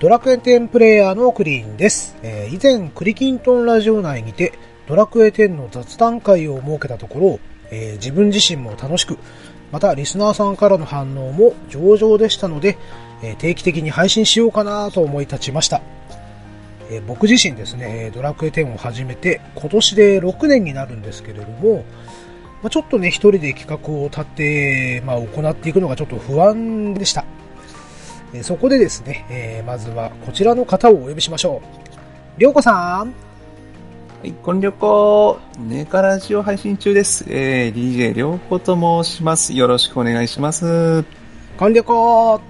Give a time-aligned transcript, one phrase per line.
[0.00, 2.16] ドラクエ10プレイヤーのクリーンです。
[2.22, 4.54] えー以前、クリキントンラジオ内にて、
[4.86, 9.18] ドラクエ10の雑談会を設けたところ、えー自分自身も楽しく、
[9.70, 12.78] またリスナーさんからの反応も上々でしたので、
[13.22, 15.82] えー定期的に配信しようかなと思い立ちました。
[16.90, 21.84] え僕自身ですね、ドラクエ10を始めて今年で6年になるんですけれども、
[22.62, 27.26] まあ、ちょっとね、一人で企画を立て、まあ、行っていくのがちょっと不安でした。
[28.32, 31.62] えーそこでですね、えーまずはこちらの方をお呼びしましょ
[32.36, 32.40] う。
[32.40, 33.12] りょうこさん
[34.22, 37.24] はい、こんりょこ、ネカラジオ配信中です。
[37.28, 39.54] えー、DJ りょうこと申します。
[39.54, 41.04] よろしくお願いします。
[41.56, 42.40] こんりょこ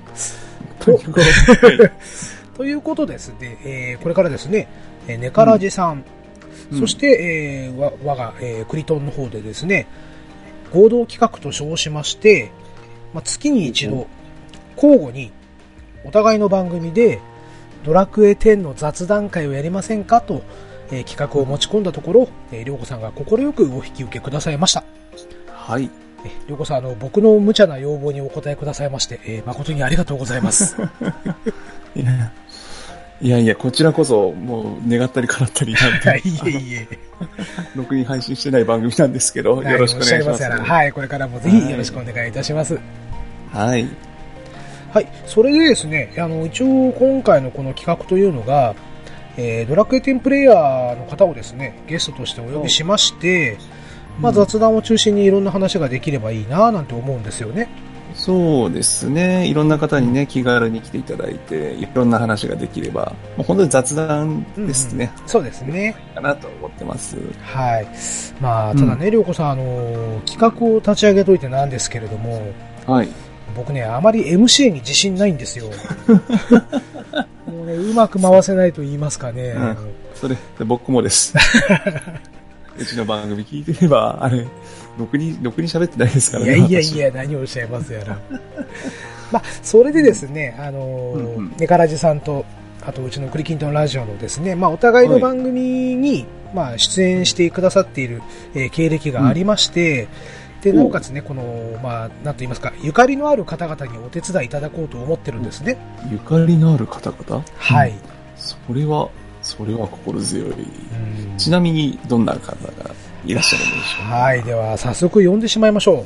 [0.84, 1.20] こんりょこ。
[1.20, 1.92] はい
[2.60, 4.69] ということですね、えーこれからですね、
[5.08, 6.05] えーネカラジさん、
[6.72, 9.86] うんそして、えーわ我が、えークリトンの方でですね、
[10.72, 12.50] 合同企画と称しまして、
[13.14, 14.06] まあ、月に一度、
[14.77, 15.33] 交互に、
[16.04, 17.20] お互いの番組で、
[17.84, 20.42] ドラクエ10の雑談会をやりませんかと、
[20.91, 24.84] えー企画を持ち込んだところ、えーりょうこさんが快くお引き受けくださいました。
[25.52, 25.91] はい。
[26.25, 30.77] えーりょうこさん、あの、僕の無茶な要望にお答えくださいまして、えー誠にありがとうございます。
[31.97, 32.32] いや
[33.22, 36.98] いやいや、こちらこそ、もう、願ったり叶ったりなんはい、て、 いえいえ。
[37.77, 40.42] ろくに配信してない番組なんですけど、よろしくお願いします。
[40.42, 42.80] はい、これからもぜひよろしくお願いいたします。
[43.53, 43.86] はい。
[44.92, 48.74] はい、それでですね、あの、一応今回のこの企画というのが、
[49.36, 53.58] えードラクエ10プレイヤーの方をですね、ゲストとしてお呼びしまして、
[54.19, 57.69] まあ雑談を中心にいろんな話ができればいいななんて思うんですよね。
[58.14, 59.47] そうですね。
[59.47, 65.12] いろんな方にね、気軽に来ていただいて、いろんな話ができれば、もう本当に雑談ですね。
[65.27, 65.94] そうですね。
[66.14, 67.16] かなと思ってます。
[67.41, 67.86] はい。
[68.41, 72.42] まあ、ただね、りょうこさん、あの、企画を立ち上げといてなんですけれども、
[72.86, 73.08] はい。
[73.55, 75.67] 僕ね、あまり MC に自信ないんですよ。
[77.47, 79.51] もうね、うまく回せないと言いますかね。
[79.56, 79.77] うん
[80.15, 81.34] それ、僕もです。
[82.78, 84.47] うちの番組聞いてれば、あれ、
[84.99, 86.56] ろくに、ろくに喋ってないですからね。
[86.56, 86.99] いやいやい私。
[86.99, 88.19] や、何をおっしゃいますやら。
[89.33, 92.44] まあ、それでですね、あのーうんうんネカラジさんと、
[92.83, 98.22] あとうちのクリキントンラジオのですね、まあ、お互いの番組に、まあ、出演してくださっている、
[98.55, 100.09] えー経歴がありまして、
[100.62, 105.78] で、なおかつね、この、まあ、なんと言いますか、ゆかりのある方々にお手伝いいただこうと思ってるんですね。
[106.10, 107.44] ゆかりのある方々？
[107.56, 107.94] はい。。
[108.37, 109.09] それは、
[109.43, 110.50] それは心強い。
[110.50, 112.72] うんちなみに、どんな方が
[113.25, 114.12] いらっしゃるんでしょう？
[114.12, 114.43] はい。
[114.43, 116.04] では、早速呼んでしまいましょ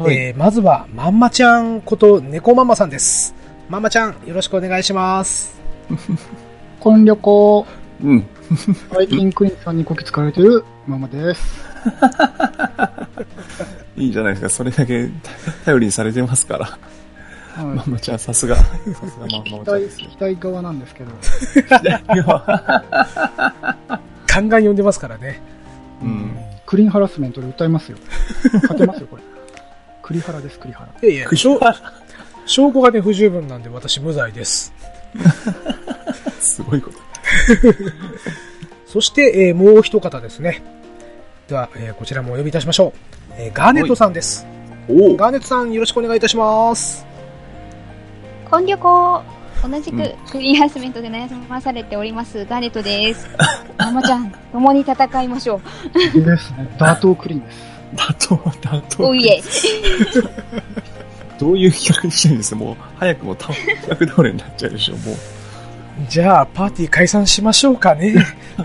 [0.00, 0.02] う。
[0.02, 3.34] はいえーまずは、まんまちゃんこと、猫ママさんです。
[3.68, 5.60] まんまちゃん、よろしくお願いします。
[6.80, 7.66] こんりょこ、
[8.02, 8.26] うん。
[8.92, 11.71] 最近クリンさんにこき使われてるママです。
[13.96, 14.48] いいじゃないですか。
[14.48, 15.08] それだけ
[15.64, 16.66] 頼りにされてますから。
[16.66, 18.56] はいママちゃん、さすが。
[18.56, 20.00] さすがママちゃんです
[20.40, 21.12] 側なんですけど、
[24.26, 25.40] ガンガン呼んでますからね。
[26.02, 26.34] うん。
[26.64, 27.98] クリーンハラスメントで訴えますよ。
[28.54, 29.22] 勝てますよ、これ。
[30.02, 30.88] 栗原です、栗原。
[31.02, 31.60] いやいや、証
[32.46, 34.72] 証拠がね、不十分なんで私無罪です。
[36.40, 36.96] すごいこと。
[38.90, 40.62] そして、えーもう一方ですね。
[41.52, 43.32] では、えーこちらもお呼びいたしましょう。
[43.36, 44.46] えーガーネットさんです。
[44.88, 47.04] おガーネットさん、よろしくお願いいたします。
[48.50, 49.22] こんりょこ
[49.62, 53.28] 同じうんくクリーンハラスメントで悩まされております、ガーネットです。
[53.78, 55.60] ママちゃん、 共に戦いましょ
[56.14, 56.20] う。
[56.24, 56.74] ですね。
[56.78, 57.58] 打倒クリーンです。
[57.96, 59.08] だと、だと。
[59.08, 59.42] おいえ。
[61.38, 62.56] どういう企画にしたいんですか？
[62.56, 64.96] もう、早くもた企画倒れになっちゃうでしょ。
[64.96, 65.16] もう、
[66.08, 68.14] じゃあ、パーティー解散しましょうかね。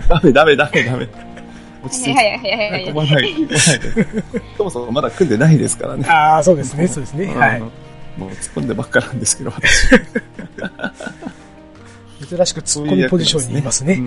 [0.08, 1.06] ダメダメダメダメ。
[1.88, 2.14] 落ち着いて。
[2.14, 3.34] はいはいはいはい。
[4.56, 6.06] そもそもまだ組んでないですからね。
[6.08, 7.26] ああ、そうですね、そうですね。
[7.34, 7.60] はい。
[7.60, 7.68] も
[8.26, 9.88] う突っ込んでばっかなんですけど、私。
[12.28, 14.00] 珍しく突っ込みポジションにいますね。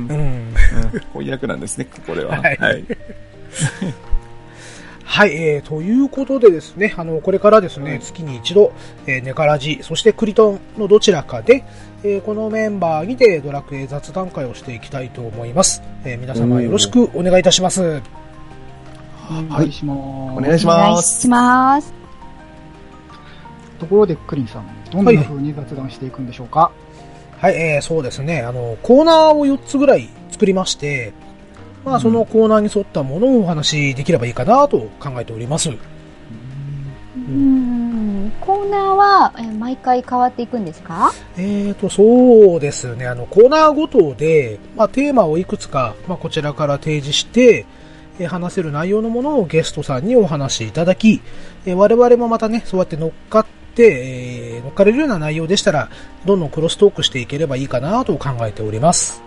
[1.13, 2.39] こういう役なんですね、これは。
[2.39, 2.85] はいはい。
[5.11, 8.71] はい、えー、ということでですね、あの、これからですね、月に一度、
[9.05, 11.65] えーネカラジ、そしてクリトンのどちらかで、
[12.01, 15.83] えーこのメンバーにてドラクエ雑談会をしていきたいと思います。
[16.05, 18.01] えー皆様よろしくお願いいたします。
[19.29, 19.99] お願いします。
[19.99, 21.27] お願いしますし。
[21.27, 21.93] ます。
[23.79, 26.71] ところでクリーンさん、どんな風に雑談していくんでしょうか、
[27.37, 31.11] はい、えー、そうですね、あの、コーナーを4つぐらい作りまして、
[31.83, 35.69] まあ、そのコーナーに沿ったものをお話しできればいいかなと考えております。
[35.69, 41.11] うーん、コーナーは、えー毎回変わっていくんですか？
[41.37, 43.07] えーと、そうですね。
[43.07, 47.65] あの、コーナーごとで、まあ、テーマをいくつか、まあ、こちらから提示して、
[48.19, 51.21] えー話せる内容のものをゲストさんにお話しいただき、
[51.65, 55.89] えー我々もまたね、そうやって乗っかっって、えー乗っかれるような内容でしたら、
[56.25, 59.23] どんどんクロストークしていければいいかなと考えております。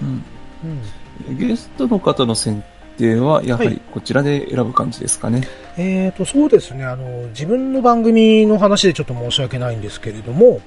[0.00, 0.08] うん。
[0.08, 0.80] うん。
[1.28, 2.62] ゲストの方の選
[2.96, 5.46] 定は、やははいりこちらで選ぶ感じですかね。
[5.78, 10.60] えーと、そうですね、あの、自分の番組の話でちょっと申し訳ないんですけれども、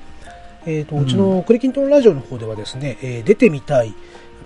[0.66, 3.94] えーと、うちのクリキントンラジオの方ではですね、えー出てみたい、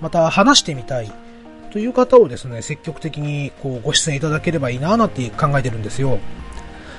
[0.01, 1.12] また話してみたい
[1.71, 6.19] という方をですね、積極的にこうご出演いただければいいななんて考えてるんですよ。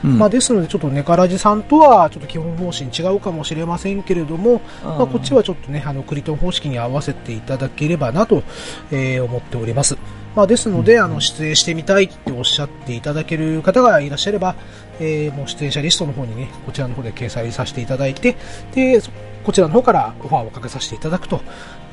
[0.04, 0.18] うん。
[0.18, 8.42] まあですので、ちょっとネカラジさんとはちょっと基本方針違うかもしれませんけれども、まあ、こっちはちょっとね、あの、クリトン方式に合わせていただければなと、
[8.90, 9.96] えー思っております。
[10.36, 14.54] まあ、ですので、あの、出演してみたいっておっしゃっていただける方がいらっしゃれば、
[15.00, 18.36] えーもう出演者リストの方にね、こちらの方で掲載させていただいて、
[18.74, 19.10] で、そ
[19.44, 21.40] こちらの方からオファーをかけさせていただくと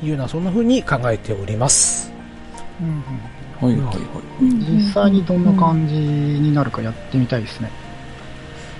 [0.02, 2.12] いうような、そんな風に考えております。
[2.80, 3.02] うん
[3.60, 3.96] はいはいはい。
[4.42, 7.70] うん実際にどんな感じになるかやってみたいですね。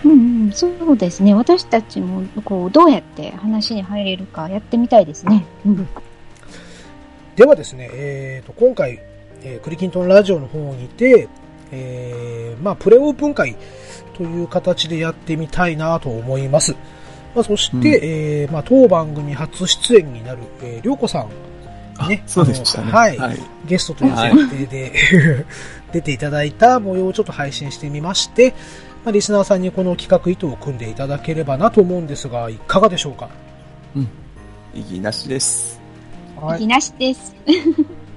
[0.06, 1.34] うんうん、そうですね。
[1.34, 5.44] 私たちも、こう、どうやって話に入れるかやってみたいですね。
[5.64, 5.88] うん。
[7.34, 9.00] ではですね、えー、と今回、
[9.42, 11.28] えークリキントンラジオの方にて、
[11.70, 13.56] えーまあ、プレオープン会
[14.16, 16.74] という形でやってみたいなと思います。
[17.34, 21.28] まあ、そして、うんえーまあ、当番組初出演になる、えー、りょうこさん、
[21.98, 22.90] あねそうでしたね。
[22.90, 23.38] はいはい。
[23.66, 24.92] ゲストという設定で、
[25.92, 28.54] 出ていただいた模様をちょっと配信してみまして、
[29.06, 33.30] まあ、リスナーさんにこの企画意図を組んでいただければなと思うんですが、いかがでしょうか？
[34.74, 35.80] 意義なしです。
[36.34, 36.56] はい。
[36.56, 37.32] いきなしです。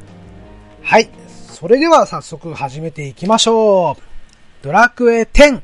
[0.81, 1.07] はい。
[1.27, 4.01] それでは早速始めていきましょう。
[4.63, 5.62] ドラクエ10。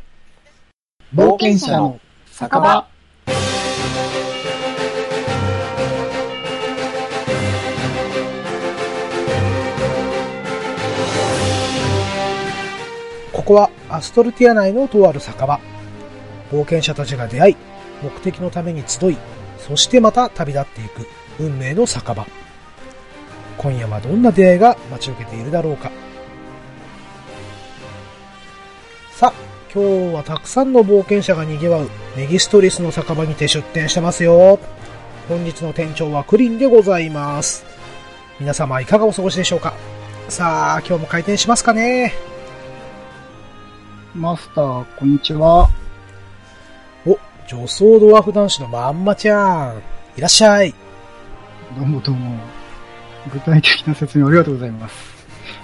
[1.15, 2.87] 冒険者の酒場。
[13.45, 15.59] ここはアストルティア内のとある酒場。
[16.51, 17.57] 冒険者たちが出会い、
[18.01, 19.17] 目的のために集い、
[19.59, 21.07] そしてまた旅立っていく
[21.39, 22.25] 運命の酒場。
[23.59, 25.91] 今夜はどんな出会いが待ち受けているだろうか。
[29.11, 29.33] さあ、
[29.71, 34.57] 今日はたくさんの冒険者が賑わうメギストリスの酒場にて出店してますよ。
[35.29, 37.63] 本日の店長はクリンでございます。
[38.39, 39.75] 皆様いかがお過ごしでしょうか
[40.29, 42.34] さあ、今日も開店しますかね
[44.15, 45.69] マスター、こんにちは。
[47.05, 47.19] お、
[47.49, 49.81] 女装ドワーフ男子のまんまちゃん。
[50.15, 50.73] いらっしゃい。
[51.77, 52.39] どうもどうも。
[53.33, 54.95] 具体的な説明ありがとうございます。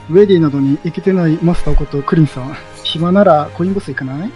[0.10, 2.54] ウェディなどに行けてないマスターことクリンさん。
[2.84, 4.32] 暇ならコインボス行かない？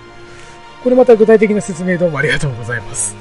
[0.82, 3.18] これまた具体的な説明どうもありがとうございます。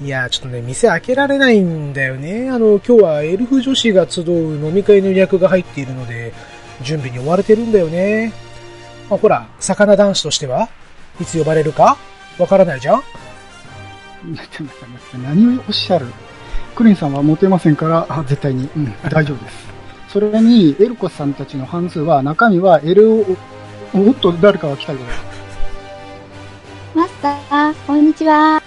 [0.00, 2.50] いやー、ちょっとね、店開けられないんだよね。
[2.50, 4.24] あの、今日はエルフ女子が集う
[4.56, 6.32] 飲み会の予約が入っているので、
[6.82, 8.32] 準備に追われてるんだよね。
[9.10, 10.68] まあ、ほら、魚男子としては
[11.20, 11.96] いつ呼ばれるか
[12.38, 13.02] わからないじゃん？
[14.24, 16.06] 待って待って待って、何をおっしゃる？
[16.74, 19.72] クリンさんはモテませんから、あ絶対に、うん、大丈夫です。
[20.08, 23.26] それに、エルコさんたちの半数は、中身は L を、
[23.94, 25.04] おっと、誰かが来たけど、
[26.94, 28.62] マスター、こんにちは。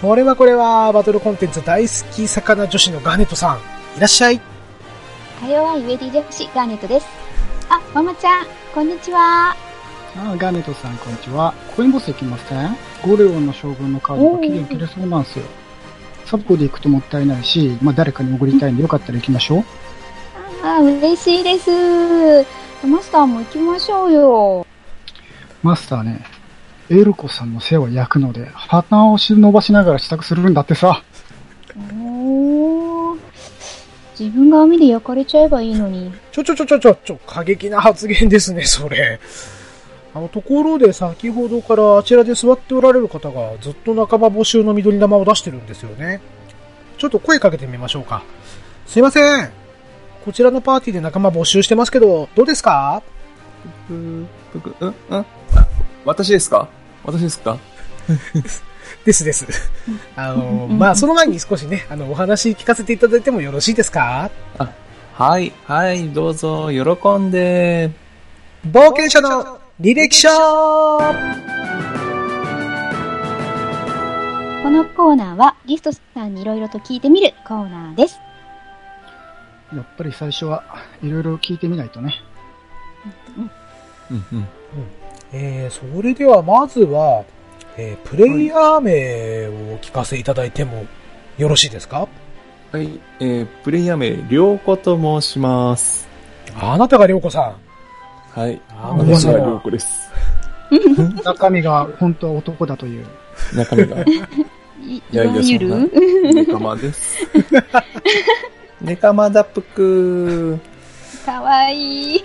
[0.00, 3.58] これはこれは、バトルコンテンツ大好き魚女子のガネットさん。
[3.96, 4.38] いらっしゃい。
[4.38, 4.44] か
[5.48, 7.06] 弱いウェディ女子ガーネットです。
[7.70, 8.46] あ、ママちゃん、
[8.78, 9.56] こんにちは。
[10.16, 11.52] あガーネットさん、こんにちは。
[11.74, 12.76] コインボス行きません？
[13.02, 15.46] ゴレオンの将軍のカードが期限切れそうなんですよ。
[16.26, 19.64] サブコで行くともったいないし、まあ誰かに送りたいんでよかったら行きましょう。
[20.62, 21.72] あ、嬉しいです。
[22.86, 24.64] マスターも行きましょうよ。
[25.64, 26.22] マスターね、
[26.88, 31.02] エルコさんの世話焼くので、鼻を伸ばしながら支度するんだってさ。
[31.76, 32.77] おー。
[34.18, 36.12] 自分が網で焼かれちゃえばいいのに。
[36.32, 39.20] ちょちょちょちょちょ、ちょ、過激な発言ですね、それ。
[40.14, 46.20] あの、ところで先ほどからあちらで座っておられる方がずっと仲間募集の緑玉を出してるんですよね。
[46.96, 48.22] ちょっと声かけてみましょうか。
[48.86, 49.50] すいません。
[50.24, 53.02] こちらのパーティーで仲間募集してますけど、どうですか？
[53.88, 54.28] うん
[54.80, 55.24] うんあ
[56.04, 56.68] 私ですか？
[57.04, 57.58] 私ですか？
[59.08, 59.46] ですです。
[60.16, 64.30] あの、まあ、その前に少しね、あの、お話聞かせていただいてもよろしいですか？
[65.14, 66.80] はい、はい、どうぞ、喜
[67.16, 67.90] んで。
[68.70, 70.34] 冒険者の履歴書こ
[74.68, 78.18] のコーナーはゲストさんにいろいろと聞いてみるコーナーです。
[79.74, 80.62] やっぱり最初は
[81.02, 82.14] いろいろ聞いてみないとね。
[84.10, 84.46] うんうん。
[85.32, 87.24] えー、それではまずは、
[87.78, 90.84] えープレイヤー名を聞かせいただいても
[91.38, 92.08] よろしいですか？
[92.72, 96.08] はい、えー、プレイヤー名、りょうこと申します。
[96.60, 97.40] あなたがりょうこさ
[98.36, 98.38] ん。
[98.38, 100.10] はい、あー私はりょうこです。
[101.24, 103.06] 中身が本当は男だという。
[103.54, 103.96] 中身が。
[104.02, 104.04] い
[104.98, 107.16] いやいやそんなるネカマです。
[108.82, 110.58] ネカマ脱服。
[111.24, 112.22] かわいい。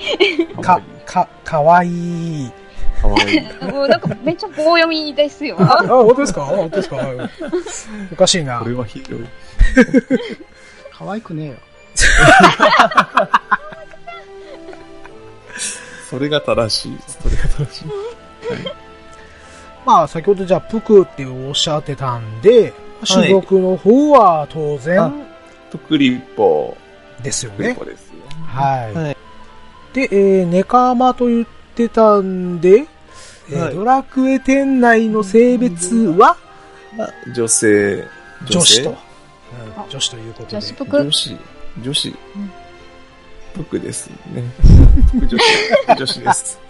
[0.62, 1.89] か、か、かわい
[2.45, 2.51] い。
[3.03, 3.72] かわいい。
[3.72, 5.57] も うなんかめっちゃ棒読みですよ。
[5.62, 6.41] あ、本当ですか？
[6.43, 6.95] あ本当ですか？
[6.95, 7.29] はい
[8.12, 8.65] おかしいなこ。
[8.65, 9.19] れはひどい。
[10.98, 11.55] 可愛くねえよ。
[16.10, 16.98] それが正しい。
[17.07, 17.86] それが正しい。
[19.86, 22.74] まあ、先ほどじゃあ、プクっておっしゃってたんで、
[23.05, 25.25] 種族の方は当あ然
[25.72, 26.77] プクリポ。
[27.22, 27.86] ですよねプクリポ。
[27.86, 28.13] ですよ。
[28.48, 28.93] はい。
[28.93, 29.17] はい
[29.93, 32.86] で、えー、ネカマと言ってたんで、
[33.50, 36.38] えーはいドラクエ店内の性別は？
[36.97, 38.05] まあ女性。
[38.45, 38.89] 女子と。
[38.89, 38.95] うん
[39.75, 40.55] あ女子ということで。
[40.57, 40.97] 女子ぷく？
[41.01, 41.12] 女。
[41.12, 41.38] 子。
[41.81, 42.13] 女子ん。
[43.81, 44.43] ですね。
[45.27, 45.43] 女子。
[45.97, 46.59] 女子 です。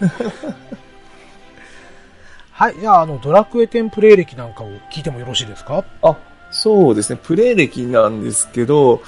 [2.52, 2.74] はい。
[2.78, 5.84] じゃあ、あの、ドラクエ10プレイ歴なんかを聞いてもよろしいですか？
[6.02, 6.16] あ、
[6.50, 7.18] そうですね。
[7.22, 9.02] プレイ歴なんですけど、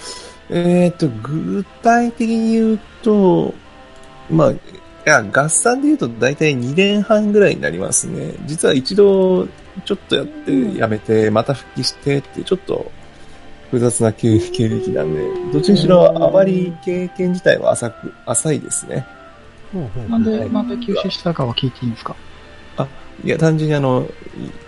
[0.50, 3.54] えっ、と、具体的に言うと、
[4.30, 4.58] まあ、い
[5.08, 8.32] や、合算で言うと大体2年半ぐらいになりますね。
[8.46, 9.46] 実は一度、
[9.84, 12.90] ちょっとやって、やめて、また復帰してって、ちょっと
[13.66, 15.22] 複雑な経経歴なんで、
[15.52, 19.06] どっちにしろあまり経験自体は浅く、浅いですね。
[20.08, 22.16] なんで、はいなんで吸収したかは聞いていいんですか？
[23.24, 24.06] いや、単純にあの、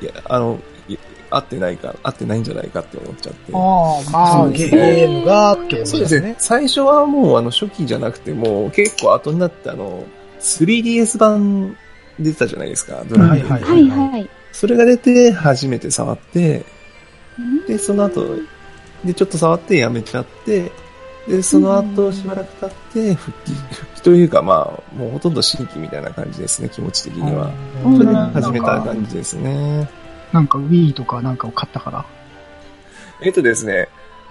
[0.01, 0.97] いや、あの、い
[1.31, 3.53] 合ってないか、合ってないんじゃないかって思っちゃって。
[3.55, 6.37] あああ、そうゲですねゲームがってことそうですねですね。。
[6.39, 10.05] 最初はもうあの初期じゃなくても結構後になってあの
[10.41, 11.77] 3DS 版
[12.19, 13.05] 出てたじゃないですか。
[13.09, 14.31] ドラクエはいはいはい。
[14.53, 16.65] それが出て初めて触って、
[17.39, 18.37] うんで、その後、
[19.05, 20.73] で、ちょっと触ってやめちゃって、
[21.29, 27.51] で、その後しばらく経って復帰、復帰というかまあ、もうほとんど新規みたいな感じですね、気持ち的には。
[27.85, 29.89] うんそれでうん始めた感じですね。
[30.33, 32.05] なんか Wii とかなんかを買ったから。
[33.21, 33.89] えっとですね、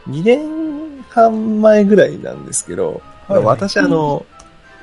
[0.09, 4.25] 2年半前ぐらいなんですけど、はいはい私あの、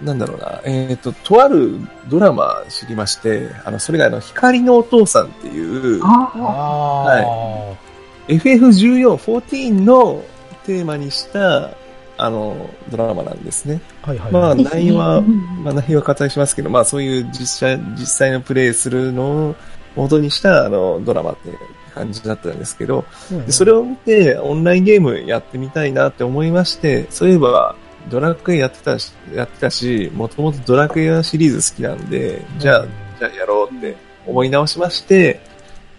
[0.02, 10.22] なんだろうな、えっ、と、とあるドラマ知りまして、あの、それがあの、光のお父さんっていう、あああ、FF14、14の
[10.64, 11.70] テーマにした、
[12.16, 13.80] あの、ドラマなんですね。
[14.02, 14.32] はいはい。
[14.32, 19.56] まあ、内容は、うんまあ、内容は割愛しますけど、まあ、そういう実際、実際のプレイするのを
[19.96, 21.50] 元にした、あの、ドラマって
[21.94, 23.46] 感じだったんですけど、うん。
[23.46, 27.76] でそれを見て、オンラインゲームやってみたいなって思いまして、そういえば、
[28.11, 32.87] ドラクエやってたし、やってたし、もともとドラクエシリーズ好きなんで、じゃあ、
[33.18, 33.96] じゃあやろうって
[34.26, 35.40] 思い直しまして、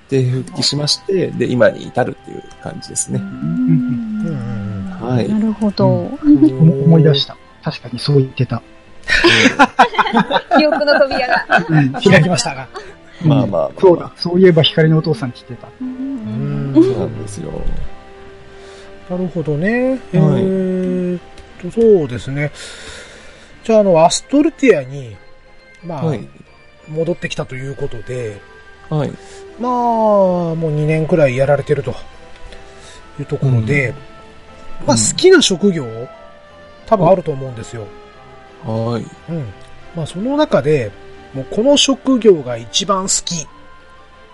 [0.09, 3.19] で、復帰しまして、で、今に至るっていう感じですね。
[3.19, 4.65] うんうん
[5.01, 5.27] はい。
[5.29, 5.87] なるほど。
[5.87, 7.35] 思思い出した。
[7.63, 8.61] 確かにそう言ってた。
[10.57, 11.45] 記憶の扉が。
[11.69, 12.67] うん開きましたが。
[13.25, 14.11] まあまあまあそうだ。
[14.15, 15.71] そういえば光のお父さんって言ってた。
[15.81, 17.51] ううんんそうなんですよ。
[19.09, 19.99] なるほどね。
[20.13, 21.34] えーっと、
[21.71, 22.51] そうですね。
[23.63, 25.15] じゃあ、あの、アストルティアに、
[25.83, 26.27] まあ、はい。
[26.87, 28.39] 戻ってきたということで、
[28.89, 29.11] はい。
[29.59, 31.95] まあ、もう2年くらいやられてると
[33.19, 33.93] いうところで、
[34.85, 35.85] まあ、好きな職業、
[36.85, 37.87] 多分あると思うんですよ。
[38.63, 39.05] はい。
[39.29, 39.45] うん。
[39.95, 40.91] まあ、その中で、
[41.33, 43.47] もうこの職業が一番好き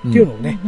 [0.10, 0.60] っていうのをね、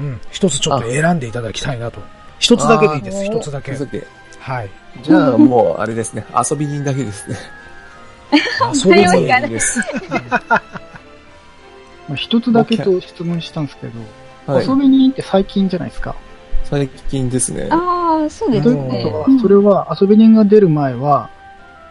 [0.00, 2.00] うん、一つちょっと選んでいただきたいなと。
[2.38, 3.72] 一つだけでいいです、一つだけ。
[3.72, 4.06] だけ。
[4.40, 4.70] はい。
[5.02, 6.24] じゃあもう、あれですね。
[6.50, 7.36] 遊び人だけですね。
[8.84, 9.80] 遊び人です。
[12.08, 14.74] まあ一つだけと質問したんですけど、はい遊。
[14.74, 16.14] びに行って最近じゃないですか。
[16.64, 17.68] 最近ですね。
[17.70, 19.02] ああ、そうですというね。
[19.04, 21.28] ことは、それは遊び人が出る前は、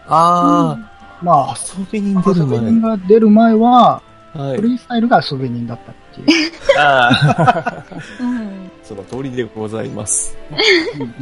[0.08, 0.76] あ
[1.22, 2.96] まあ、あ、遊び人出る遊び人前。
[2.96, 4.02] が出る前は、
[4.34, 4.62] はいフ。
[4.62, 6.50] リースタイルが遊び人だったっていう。
[6.78, 7.84] ああ、
[8.20, 10.36] うんその通りでございます。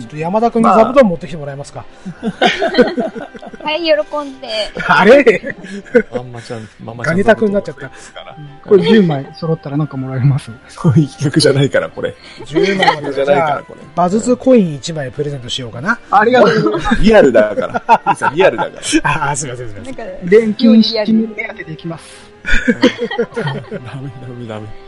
[0.00, 1.84] ちょっと山田くんに座布団持ってきてもらえますか。
[3.62, 4.48] はい、喜んで。
[4.87, 5.54] あれ？
[6.10, 7.12] まんまちゃん、まんまちゃん。
[7.12, 7.90] ガネタくんになっちゃった。
[8.66, 10.50] これ10枚揃ったらなんかもらえます？
[10.68, 12.14] そういう企画じゃないから、これ。
[12.46, 13.80] 10枚までじゃないから、じゃあ、これ。
[13.94, 15.98] バズズコイン1枚プレゼントしようかな。
[16.10, 17.02] ありがとうございます。
[17.02, 18.16] リアルだから。
[18.30, 18.70] クリアルだか
[19.02, 19.10] ら。
[19.10, 19.96] ああ、すいません、すいません。
[19.96, 22.06] なんか、錬金七人目当てでいきます。
[22.72, 23.94] ダメ、ダ
[24.38, 24.88] メ、ダメ。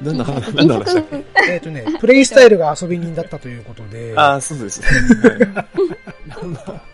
[0.00, 4.82] なんだ、なんだ話だっけえっとね、プレイスタイルが遊び人だったということで、ああ、そうです。
[4.82, 6.90] は い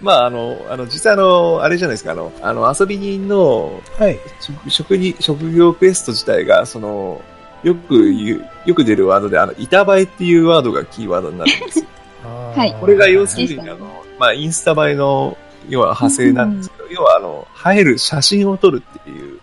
[0.00, 4.18] まあ、あの、あの、実際あの、あれじゃないですか、あの、あの、遊び人のはい。
[4.40, 7.22] 職職に、職業クエスト自体が、その、
[7.62, 11.86] よく言う、よく出るワードで、あの、板映えっていうワードがキーワードになるんですよ。
[12.54, 12.76] はい。
[12.78, 15.38] これが要するに、あの、まあ、インスタ映えの、
[15.70, 19.40] 要は派生なんですけど、要はあの、映える写真を撮るっていう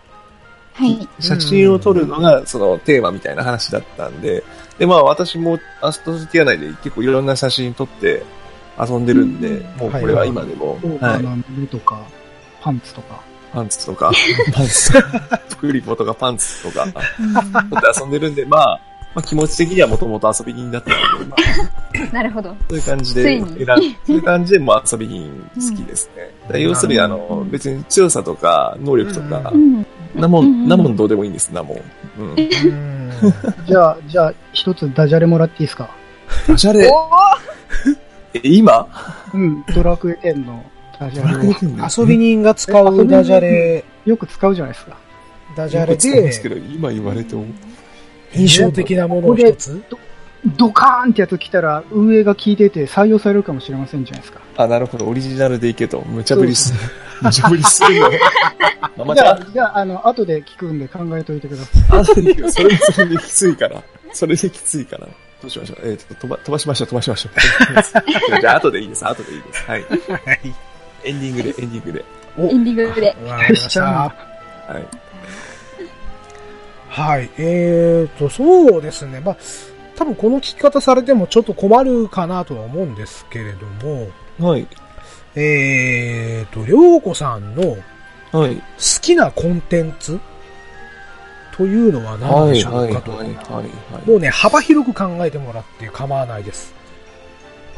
[0.74, 1.08] はい。
[1.20, 4.42] 写真を撮るのがそのテーマみたいな話だったんで、
[4.78, 8.22] で、まあ私もアストロティア内で結構いろんな写真撮って
[8.78, 9.76] 遊んでるんで、うん。
[9.76, 12.00] もうこれは今でも、はい、とか、
[12.60, 13.20] パンツとか。
[13.52, 14.10] パンツとか、
[14.54, 14.92] パンツ。
[14.92, 18.80] とか、プクリポとかパンツとか、撮って遊んでるんで、まあ、
[19.14, 22.12] まあ気持ち的にはもともと遊び人だったので、まあ。
[22.14, 22.56] なるほど。
[22.68, 26.30] そういう感じでそういう感じでもう遊び人好きですね。
[26.42, 29.86] だから要するにあの、別に強さとか能力とかう、うん。
[30.14, 31.78] なも、うんんなもんどうでもいいんです、なもん。
[32.18, 32.28] うん。
[32.28, 32.92] うん
[33.66, 35.90] じゃあ、じゃあ、一つダジャレもらっていいですか？
[36.48, 37.08] ダジャレ、お
[38.34, 38.88] え、今？
[39.32, 40.64] うん、ドラクエ10の
[40.98, 42.02] ダジャレを。
[42.02, 44.96] 遊び人が使うダジャレ、よく使うじゃないですか。
[45.56, 47.44] ダジャレよく使いますけでど、今言われても。
[48.34, 49.82] 印象的なものを一つ
[50.56, 54.40] ドカーンってやつ来たら、運営が聞いてて採用されるかもしれませんじゃないですか。
[54.56, 56.02] あ、なるほど、オリジナルでいけと。
[56.08, 56.80] 無茶ぶりする。
[57.22, 59.14] 無茶ぶりするの。
[59.14, 62.00] じゃあ、じゃあ、あの、後で聞くんで考えといてください。
[62.00, 63.82] あ、それで、それそれできついから。
[64.12, 65.06] それできついから。
[65.06, 65.88] どうしましょう？
[65.88, 67.32] えっ、と、飛ば、飛ばしましょう、飛ばしましょう。
[68.40, 69.64] じゃあ、後でいいです、後でいいです。
[69.64, 69.82] はい。
[69.82, 70.54] はい。
[71.04, 72.04] エンディングで、エンディングで。
[72.38, 73.16] エンディングで。
[73.26, 73.82] わかりました。
[73.82, 74.12] は
[74.78, 74.86] い。
[76.88, 77.30] はい。
[77.38, 79.20] えーと、そうですね。
[79.24, 79.36] まあ、
[79.96, 84.66] 多分この聞き方されてもちょっと困るかなとは思うんですけれども、はい。
[85.34, 87.76] えーと、りょうこさんの
[88.32, 88.62] 好はい。
[89.00, 90.20] きなコンテンツ
[91.56, 93.12] というのは何はい、でしょうかと。
[93.12, 93.28] はい。
[94.08, 96.72] もうね、幅広く考えてもらって構わないです。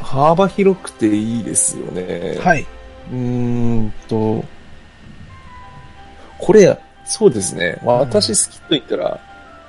[0.01, 2.39] 幅広くていいですよね。
[2.41, 2.67] はい。
[3.13, 4.45] うーんと、
[6.39, 7.79] これ、そうですね。
[7.85, 9.21] まあ、私好きと言ったら、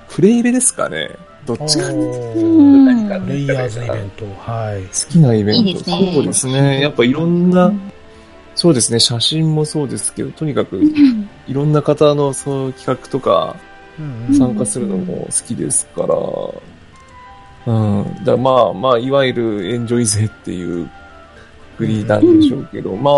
[0.09, 1.09] プレイベですかね。
[1.45, 1.99] どっちかってい？
[1.99, 4.25] うとうん何かレイヤーズイベント。
[4.39, 4.83] はい。
[4.83, 5.61] 好きなイベント。
[5.61, 6.81] いいですねそうですね。
[6.81, 7.71] やっぱいろんな、
[8.55, 8.99] そうですね。
[8.99, 10.81] 写真もそうですけど、とにかく
[11.47, 13.55] いろんな方のそういう企画とか
[13.99, 18.23] うん参加するのも好きですから、うん。
[18.23, 20.89] だまあまあ、いわゆるエンジョイ勢っていう
[21.77, 23.13] グリーなんでしょうけど、まあ、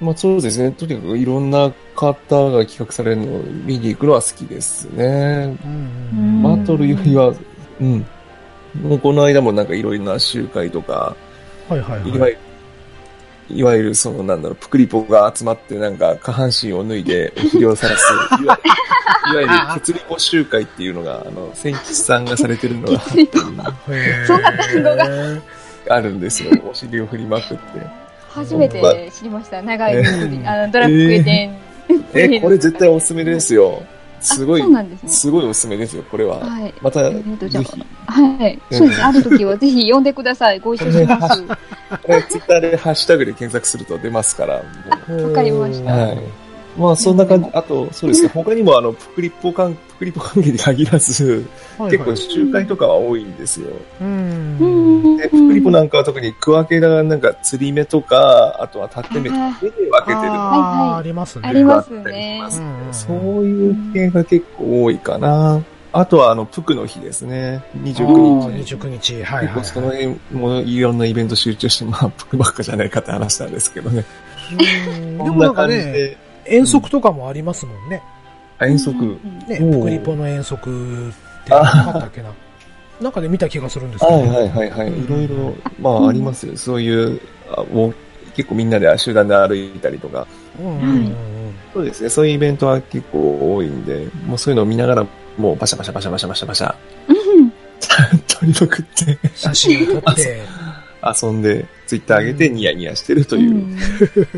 [0.00, 0.70] まあそうですね。
[0.72, 5.56] とにかくいろんな方が企画されるのを見に行くのは好きですね。
[5.64, 7.34] うんバトルよりは、
[7.80, 8.06] うん。
[8.82, 11.16] もうこの間もなんかいろいろな集会とか、
[11.68, 12.36] はいはいいわはい。
[13.48, 18.04] ゆる、いわゆるそのなんだろう、プクリポが集まってなんか下半身を脱いでお尻をさらす、
[18.42, 18.60] いわ
[19.32, 25.42] いわゆる血リポ集会っていうのが、あの、千吉さんがされてるのがそんな単語が
[25.88, 26.50] あるんですよ。
[26.70, 28.07] お尻を振りまくって。
[28.28, 29.62] 初めて知りました。
[29.62, 30.46] 長い作り。
[30.46, 31.68] あの、ドラクエ10。
[32.14, 33.82] え、これ絶対おすすめですよ。
[34.20, 34.98] すごいすね。
[35.06, 36.38] すごいおすすめですよ、これは。
[36.38, 36.74] はい。
[36.80, 37.84] また、えぜーとじゃひ。
[38.06, 38.58] あはい。
[38.70, 39.04] そうですね。
[39.04, 40.58] ある時はぜひ呼んでください。
[40.58, 41.42] ご一緒します。
[41.44, 41.56] こ
[42.08, 44.54] れツイッターでハッシュタグで検索すると出ますから。
[44.54, 44.62] わ
[45.32, 46.47] かりましたはい。
[46.78, 47.50] まあ、そんな感じ。
[47.52, 48.28] あと、そうですね。
[48.28, 51.44] 他にも、あの、プクリポ関、プクリポ関係に限らず、
[51.76, 53.68] はい結構集会とかは多いんですよ。
[54.00, 55.16] うん。
[55.16, 61.48] で、プクリポなんかは特に区分けがなんか釣り目とか、あとは縦目、あ目で分けてるのがあはいーはいありますね。
[61.48, 65.62] ありますあったりしますうんそういう系が結構多いかな。
[65.90, 67.62] あとは、あの、プクの日ですね。
[67.74, 68.74] あ29ー日。
[68.76, 69.14] 29日。
[69.24, 70.06] はいはい結構そのはい。
[70.30, 74.04] 辺もいろんなイベント集中して、まあ、プクばっかじゃないかって話なんですけどね。
[74.52, 76.16] うんでこもなんかんな感じね、で、
[76.50, 78.02] 遠足とかもありますもんね。
[78.58, 78.94] あ遠足。
[79.46, 82.30] ね、プクリポの遠足ってなかったっけな。
[83.00, 84.18] なんかで見た気がするんですけど。
[84.18, 84.88] はいはいはいはい。
[84.88, 86.56] いろいろ、まあありますよ。
[86.56, 87.94] そういう、あもう
[88.34, 90.26] 結構みんなで集団で歩いたりとか。
[90.58, 91.14] うんうんうん
[91.72, 92.08] そうですね。
[92.08, 95.06] そういうイベントは結構多いんで、もうそういうのを見ながら、
[95.36, 96.74] もうバシャバシャバシャバシャバシャバシャ、
[98.26, 100.42] 撮りまくって、写真を撮って。
[101.02, 103.64] 遊んで、ツイッター上げてニヤニヤしてるという。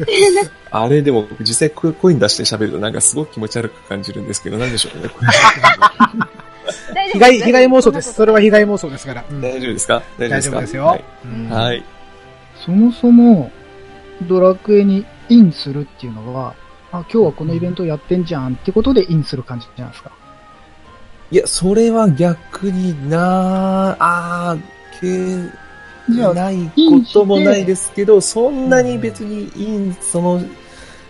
[0.70, 5.08] あれでも実際こ声に出して喋るとなんかすごく気持ち悪く感じるんですけど、なんでしょうね。
[5.08, 5.28] これ
[7.12, 8.12] 被害、被害妄想です。
[8.14, 9.24] それは被害妄想ですから。
[9.28, 10.02] うん大丈夫ですか？
[10.18, 10.52] 大丈夫大ですか？
[10.52, 11.04] 丈夫ですよはい。。
[11.24, 11.84] うんはい。
[12.64, 13.50] そもそも、
[14.28, 16.54] ドラクエにインするっていうのは、
[16.92, 20.10] あ、今日はこのイベントやってんじゃんってことでインする感じじゃないですか。
[21.32, 25.52] いや、それは逆になあー、け
[26.10, 26.72] ないこ
[27.12, 30.42] ともないですけど、そんなに別にイン、その、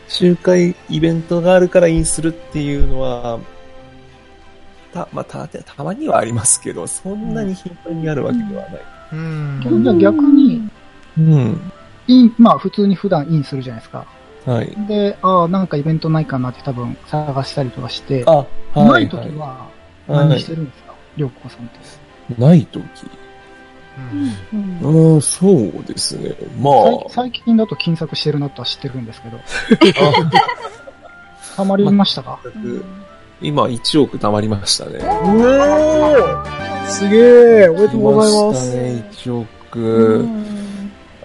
[0.09, 3.39] 集会イベントがあるからインするっていうのは、
[4.93, 8.81] た、まあ、た、たまにはありますけど、そんなに頻繁にあるわけではない。
[9.13, 9.83] うん。
[9.85, 10.69] じゃあ逆に、
[11.19, 11.73] うん。
[12.09, 14.05] イン、まあ普通に普段インするじゃないですか。
[14.47, 14.75] はい。
[14.89, 18.85] で、ああ、なんかイベントないかなって多分探したりとかして、あ、は。
[18.85, 19.69] ないい時は
[20.09, 20.95] はい何してるんですか？
[21.17, 21.79] りょうこさんって。
[22.41, 22.83] ない時？
[24.83, 26.35] うんそうですね。
[26.61, 26.75] まあ、
[27.11, 29.39] 最最近だと金策してるなとは知ってるんですけど。
[31.57, 32.39] 溜まりましたか？
[33.43, 34.99] 今1億貯まりましたね。
[34.99, 37.17] うおーすげ
[37.65, 38.71] えおめでとうございます。
[38.71, 40.29] 来したね、1億。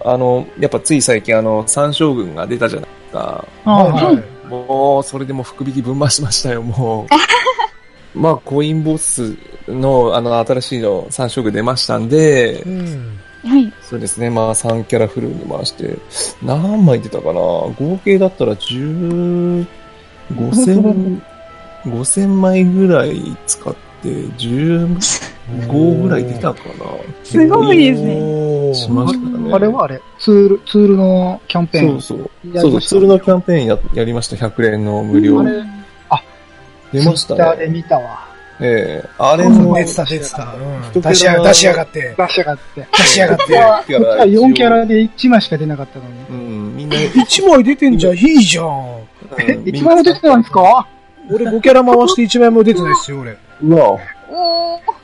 [0.04, 3.44] あの、やっぱつい最近あの、三将軍が出たじゃないですか。
[3.64, 4.12] は
[4.44, 4.48] い。
[4.48, 7.14] もう、それでも福引き分増しましたよ、もう。
[8.16, 9.36] まあ、コインボス
[9.68, 13.18] の、あの、新しいの3色出ましたんでう、ん。
[13.44, 13.72] はい。
[13.82, 15.96] そうですね、まあ、3キャラフルに回して、
[16.42, 19.66] 何枚出たかな合計だったら10、
[20.34, 21.20] 5000、
[21.84, 26.84] 5000枚ぐらい使って、15ぐらい出たかな
[27.22, 29.52] すごいですねしましたね。
[29.52, 32.00] あれはあれ、ツール、ツールのキャンペーン。
[32.00, 32.30] そうそう。
[32.58, 35.44] そうそう、ツールのキャンペーンややりました、100連の無料あ。
[35.44, 35.62] れ、
[36.92, 37.72] 出ましたツイッターでね。
[37.72, 38.26] 見たわ。
[38.58, 40.44] ええあれも、出てた出てた。
[40.44, 42.14] うん出しや出しやがって。
[42.16, 42.88] 出しやがって。
[42.96, 43.44] 出しやがって。
[43.44, 46.10] キャラ4キャラで1枚しか出なかったのに。
[46.30, 48.66] うん、みんな、1枚出てんじゃん、いいじゃん。
[49.38, 50.88] え、うん1枚も出てたんですか？
[51.30, 53.36] 俺5キャラ回して1枚も出てないっすよ、俺。
[53.62, 53.98] うわ。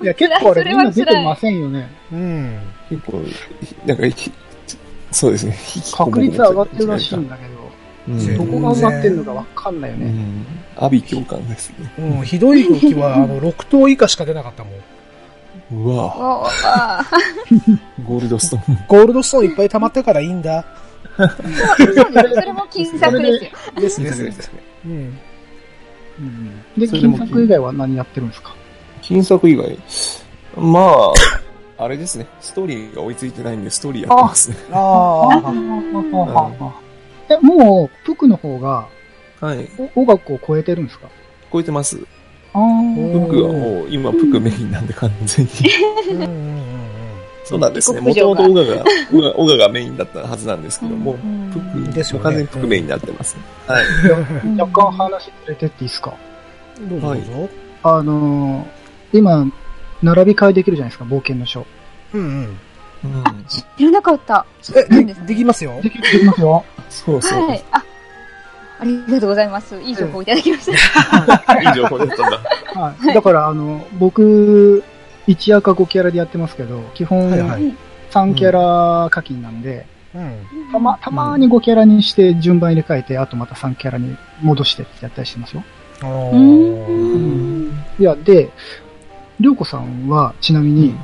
[0.01, 1.90] いや、結構あれそみんな出てませんよね。
[2.12, 2.59] うん。
[2.88, 3.23] 結構、
[3.87, 4.33] なんか、ひ
[5.11, 5.57] そうですね。
[5.95, 7.71] 確率上がってるらしいんだけど、
[8.09, 8.51] うん。
[8.51, 10.14] どこが上がってるのかわかんないよね。
[10.77, 10.85] うん。
[10.85, 11.93] 阿鼻共感ですね。
[11.99, 14.75] うん、ひどい時は、 あの、6頭以下しか出なかったもん。
[15.85, 16.05] うわ、
[16.43, 17.05] おーあ
[18.07, 18.79] ゴールドストーン。
[18.89, 20.65] ゴールドストーンいっぱい溜まったからいいんだ。
[21.19, 23.51] ーそれも金策ですよ。
[23.81, 24.51] ですですです。
[26.77, 28.55] で、金策以外は何やってるんですか？
[29.01, 29.79] 金作以外、
[30.57, 31.13] ま
[31.79, 32.27] あ、あれですね。
[32.41, 34.57] ストーリーが追いついてないんで、ストーリーやってますね。
[34.73, 36.73] ああ。
[37.31, 38.87] え、もう、プクの方が、
[39.43, 39.69] はい。
[39.97, 41.09] お音楽を超えてるんですか？
[41.53, 41.99] 超えてます。
[42.55, 45.51] あープクはもう、今、プクメインなんで完全に。
[47.45, 48.01] そうなんですね。
[48.01, 48.85] もともとオガが、
[49.37, 53.37] オガがメインだったはずなんですけども、うんプク、ですよね完全にプクメインになってます。
[53.67, 53.85] はい。
[54.61, 56.15] 若干話ずれてっていいですか？
[56.89, 57.49] どうぞどうぞ。
[57.83, 59.45] あのー、今、
[60.03, 61.67] 並び替えできるじゃないですか、冒険の書。
[62.15, 62.29] うんうん。
[63.05, 63.45] うん。
[63.49, 64.47] 知らなかった。
[64.77, 64.85] え、
[65.27, 65.81] できますよ。
[65.83, 66.65] できできますよ。
[66.89, 67.49] そうそう。
[67.49, 67.65] はい。
[67.73, 67.83] あ、
[68.83, 69.81] ありがとうございます。
[69.81, 70.66] いい情報をいただきまし
[71.47, 71.62] た。
[71.62, 72.42] いい情報だったんだ。
[72.75, 73.14] はい。
[73.14, 74.83] だから、あの、僕、
[75.29, 77.75] 1赤5キャラでやってますけど、基本はいはい
[78.11, 80.47] 3キャラ課金なんで、うん。
[80.73, 85.62] たま、たまに5キャラにして順番入れ替えて、あとまた3キャラに戻してってやったりしてますよ。
[86.03, 87.73] あうーん。
[87.99, 88.51] いや、で、
[89.40, 90.95] りょうこさんは、ちなみに、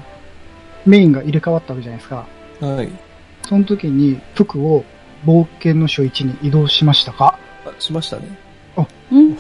[0.85, 2.27] メインが入れ替わったわけじゃないですか。
[2.61, 2.91] はい。
[3.43, 4.85] その時に、服を
[5.25, 7.48] 冒険の書1に移動しましたか、あ
[7.79, 8.23] しましたね。
[9.11, 9.37] うん。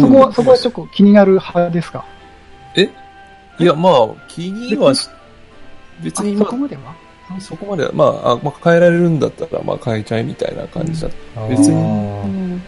[0.00, 2.04] そこは、そこはちょっと気になる派ですか？
[3.58, 5.08] いや、まあ、気にはし、
[6.02, 6.82] 別に、まあそこまでは？
[7.28, 11.10] あ、そこまでは、まあ、あまあ、変えられるんだったら、まあ、変えちゃえみたいな感じだっ
[11.48, 11.76] 別に。
[11.76, 12.62] あーうん。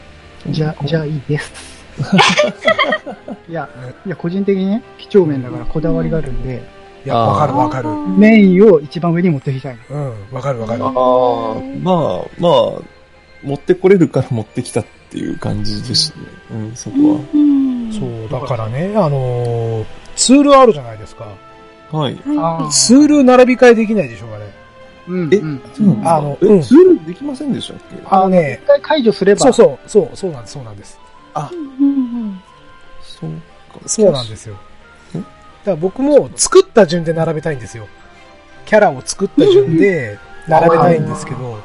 [0.51, 1.53] じゃあ、じゃあいいです。
[3.48, 3.68] いや、
[4.07, 6.62] いや、個人的にね、几帳面だからこだわりがあるんで、
[7.05, 7.88] いや、わかるわかる。
[8.18, 10.12] メインを一番上に持っていきたいの。
[10.12, 10.85] うん、わかるわかる。
[10.85, 10.88] あ。
[10.88, 12.83] あ、まあ、まあ、
[13.42, 16.25] 持ってこれるから持ってきたっていう感じでしたね。
[16.53, 21.27] うん、そこうんそう、だからね、あのーツールあるじゃないですか。
[21.90, 22.01] は。
[22.01, 22.14] はい。
[22.14, 24.44] はツール並び替えできないでしょうかね。
[25.09, 25.62] うん、えうん。
[25.75, 27.96] そうなんですかあのうんえ、ツールできませんでしたっけ？
[28.05, 30.98] あのね一、回解除すれば、そうそう、そう、そうなんです、そうなんです。
[31.35, 32.42] いうん
[33.03, 33.88] そうか。
[33.88, 34.55] そうなんですよ。
[34.55, 34.59] ん
[35.18, 35.31] だか
[35.64, 37.88] ら僕も作った順で並べたいんですよ。
[38.66, 41.59] キャラを作った順で並べたいんですけど。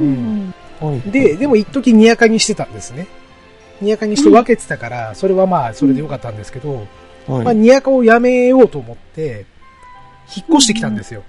[0.00, 0.04] う。
[0.04, 0.54] うん。
[1.10, 3.06] で、でも一時にやかにしてたんですね。
[3.80, 6.86] にやかにして分けてたから、それはまあ、それでよかったんですけど、
[7.26, 9.46] はい、まあ、にやかをやめようと思って、
[10.34, 11.22] 引っ越してきたんですよ。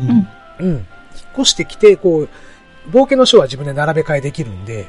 [0.00, 0.28] うん。
[0.60, 0.74] うん。
[0.76, 0.84] 引っ
[1.40, 2.28] 越してきて、こう、
[2.90, 4.86] 冒険の書は自分で並べ替えできるんで、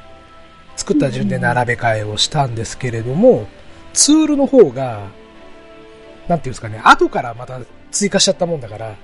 [0.75, 3.47] 作った順で並べ替えをしたんですけれども、
[3.93, 5.07] ツールの方が、
[6.27, 7.59] なんていうんですかね、後からまた
[7.91, 8.95] 追加しちゃったもんだから、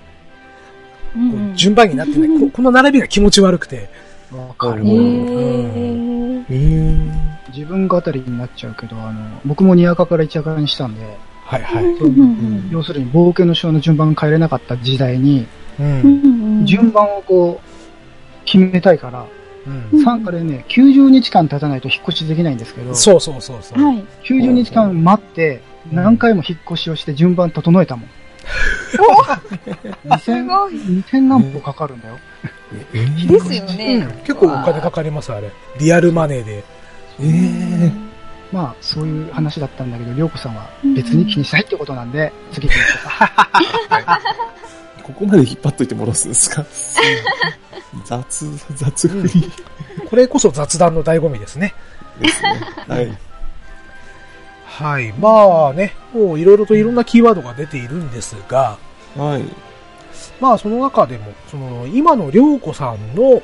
[1.16, 3.90] うんこう順番になってない、 ここの並びが気持ち悪くて、
[4.32, 11.98] わかるへうんーえー、自分語りになっちゃうけど、あの、僕もニアカから1赤にしたんで、はいはい。
[11.98, 15.46] そううん要するに冒険の書の順番が変えれなかった時代に、
[15.80, 15.84] う。
[15.84, 19.26] うんん順番をこう、決めたいから、
[19.94, 20.04] うん。
[20.04, 23.84] 参加でね、90日間経たないと引っ越しできないんですけど、そうそうそうそう。
[23.84, 24.04] はい。
[24.24, 28.10] 90日間待って、何回も引っ越しをして順番整えたもん。
[30.06, 30.74] 2000すごい。
[30.76, 32.18] 2000何歩かかるんだよ。
[32.94, 34.08] えー、ですようんね。
[34.24, 35.52] 結構お金かかります、あれ。
[35.80, 36.64] リアルマネーで。
[37.20, 37.92] えー、
[38.52, 43.00] まあ、そういう話だったんだけど、りょうこさんは別に気にしないってことなんで、次行きましょ
[44.02, 44.22] うか。
[45.04, 46.66] ここまで引っ張っといてもらすんですか？
[48.06, 49.52] 雑、雑振り。
[50.10, 51.74] これこそ雑談の醍醐味ですね。
[52.20, 52.62] ですね。
[52.88, 53.18] はい。
[54.82, 55.14] はい。
[55.14, 58.78] まあね、もういろいろといろんなキーワードが出ているんですが、
[59.16, 59.44] はい。
[60.40, 63.42] まあその中でも、その、今のりょうこさんの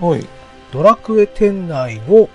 [0.00, 0.26] はい。
[0.72, 2.28] ドラクエ店内の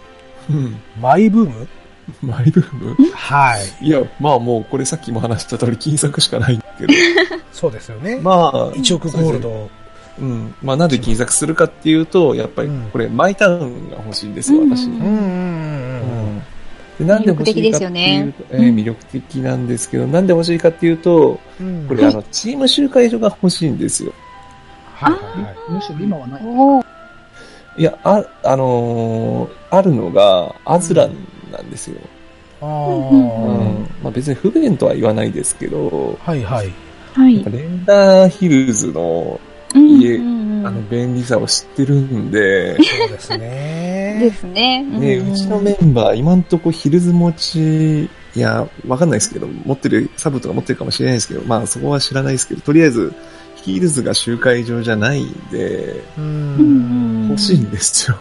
[0.49, 0.79] うん。
[0.99, 1.67] マイブーム？
[2.21, 2.95] マイブーム？
[3.13, 3.85] はい。
[3.85, 6.93] いや、まあもうこれさっきも話した通り金策しかないけど。
[7.51, 8.19] そうですよね。
[8.21, 9.69] まあ、1億ゴールド。
[10.19, 10.53] うん。
[10.61, 14.87] まあなんで金策するかっていうと、やっぱりこれ、マイタウンが欲しいんですよ、私。
[14.87, 15.09] ううんんうんう
[16.39, 16.43] ん
[16.99, 21.85] でなんで欲しいかっていうと、ねえー魅力的なんですけど、なんで欲しいかっていうと、うん。
[21.87, 24.13] これあの、チーム集会所が欲しいんですよ。
[24.93, 25.55] はいはいはい。
[25.71, 26.41] むしろ今はない。
[27.81, 31.15] いや、あ、あのーあるのが、アズラン
[31.51, 31.97] なんですよ。
[32.61, 32.71] あうあ、
[33.11, 33.89] ん。
[34.03, 36.71] まあ別に不便とは言わないですけど、はいはい。
[37.13, 37.43] はい。
[37.43, 39.39] レンダーヒルズの、
[39.73, 40.25] 家うん
[40.59, 44.31] うんあの、便利さを知ってるんで、そうですでね。
[44.39, 44.81] すね。
[44.83, 53.11] ね、んうちのメンバー、今んとこヒルズ持ち、いや、わかんないですけど、持ってる、サブとか持ってるかもしれないですけど、まあそこは知らないですけど、とりあえず、
[53.55, 56.21] ヒルズが集会場じゃないんで、う。
[56.21, 58.17] うんん欲しいんですよ。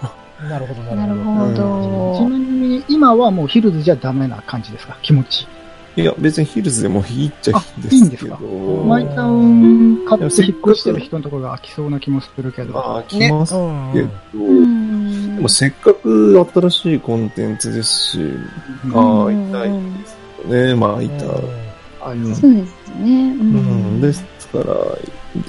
[0.49, 2.29] なるほどなるなるほほちど。
[2.29, 4.97] なみに今はもうヒルズじゃダメな感じですか？
[5.03, 5.47] 気持ち。
[5.95, 8.39] いや、別にヒルズでもいいっちゃあいいんですけど。
[8.41, 12.73] いいんマイタウン買って引っ越してる人のところが飽きそうな気もするけど。
[12.73, 13.19] まあ、ど。
[13.19, 13.29] ね。
[13.29, 20.17] 来ますうんけど、うんでもせっかく新しいコンテンツですし、うんああ、いたいです
[20.49, 21.27] よね、まあ、いた。
[22.05, 22.65] あそうですね。
[22.99, 24.75] ううん、ですから、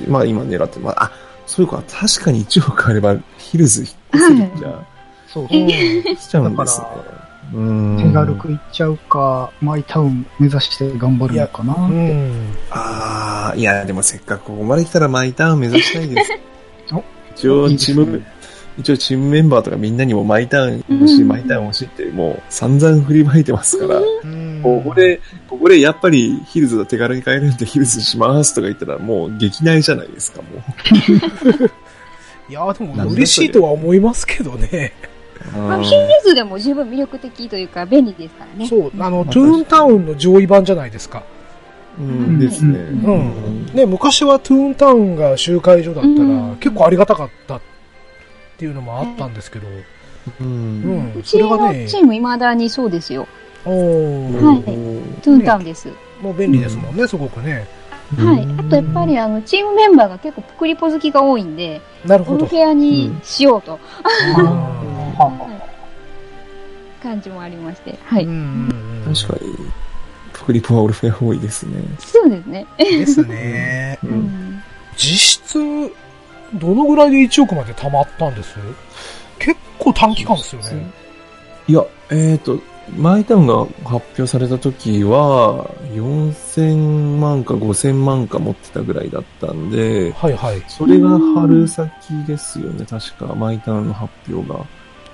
[0.07, 1.11] まあ今狙って、まあ、あ、
[1.47, 4.87] そういうか、確かに1億あればヒルズ引っ越せるじゃん。
[5.27, 5.69] そうそう。
[6.17, 6.87] しちゃうんですね。
[7.53, 11.75] 手軽く行っちゃうか、マイタウン目指して頑張るのかな。
[11.75, 12.55] うん。
[12.71, 16.31] ああ、いや、でもせっかくここまで来たらマイタウン目指したいです。
[16.91, 17.03] お
[17.35, 18.23] 一応いいですねチーム、
[18.79, 31.69] 一応チームメンバーとかみんなにもマイタウン欲しい、うんマイタウン欲しいってもう散々振りまいてますから、うんここで、ここでやっぱりヒルズが手軽に買えるんでヒルズしますとか言ったらもう激内じゃないですか、もう。
[32.49, 34.93] いや、でも嬉しいとは思いますけどね。
[35.51, 38.67] まあ、ヒルズでも十分魅力的というか便利ですからね。
[38.67, 41.23] そう、あの、トゥーンタウンの上位版じゃないですか。
[41.99, 42.79] うんですね。
[42.79, 43.73] うんうん。
[43.73, 46.17] ね、昔はトゥーンタウンが集会所だったら、う
[46.53, 47.61] ん結構ありがたかったっ
[48.57, 49.71] ていうのもあったんですけど、う。
[50.41, 51.13] うんん。
[51.15, 53.27] うちそれがねのチ、ーム未だにそうですよ。
[53.65, 55.89] おーはいうんトゥーンタウンです。
[56.21, 57.67] もう便利ですもんね、すごくね。
[58.17, 58.47] はい。
[58.59, 62.55] あとやっぱりあの、チームメンバーが結構プクリポ好きが多いんで、なるほどこの部。
[62.55, 63.79] 屋にしようと、
[67.01, 67.97] 感じもありまして。
[68.05, 68.23] はい。
[68.23, 69.55] ーうん確かに、
[70.31, 71.81] プクリポはオルフェア多いですね。
[71.99, 72.65] そうですね。
[72.77, 73.99] ですね。
[74.95, 75.59] 実質、
[76.53, 78.55] どのぐらいで1億まで貯まったんです？
[79.39, 80.87] 結構短期間ですよね。
[81.67, 90.61] いや、えっ、と、マイタウンが発表された時は、4000万か5000万か持ってたぐらいだったんで、はいはい。
[90.67, 91.91] それが春先
[92.27, 94.65] ですよね、確か、マイタウンの発表が。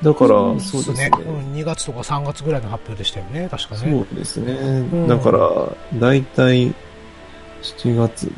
[0.01, 1.11] だから、うんそうですね。
[1.13, 3.91] うん、2月とか3月ぐらいの発表でしたよね、確かね。
[3.91, 4.53] そうですね。
[4.81, 6.73] んだから、だいたい
[7.61, 8.31] 7月、